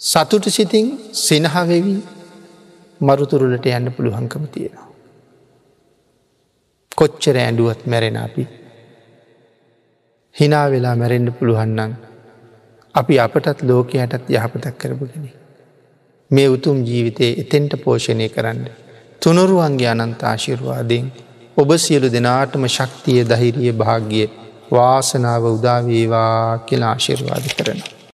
[0.00, 0.86] සතුට සිතින්
[1.16, 1.98] සිනහවෙවී
[3.00, 4.88] මරුතුරුලට යන්න පුළුවන්කම තියෙනවා.
[6.98, 8.44] කොච්චර ඇඩුවත් මැරෙන අපි.
[10.34, 11.92] හිනා වෙලා මැරෙන්ඩ පුළුවන්නන්
[12.94, 15.30] අපි අපටත් ලෝකයටත් යහපතක් කරපුගෙන.
[16.30, 18.66] මේ උතුම් ජීවිතයේ එතෙන්ට පෝෂණය කරන්න.
[19.22, 21.12] තුනුරුවන්ගේ අනන්ත ආශිර්වාදයෙන්
[21.56, 24.24] ඔබ සියලු දෙනාටම ශක්තිය දහිරිය භාග්‍ය
[24.72, 27.97] වාසනාව උදාවේවා කියලා ආශිර්වාද කරනවා.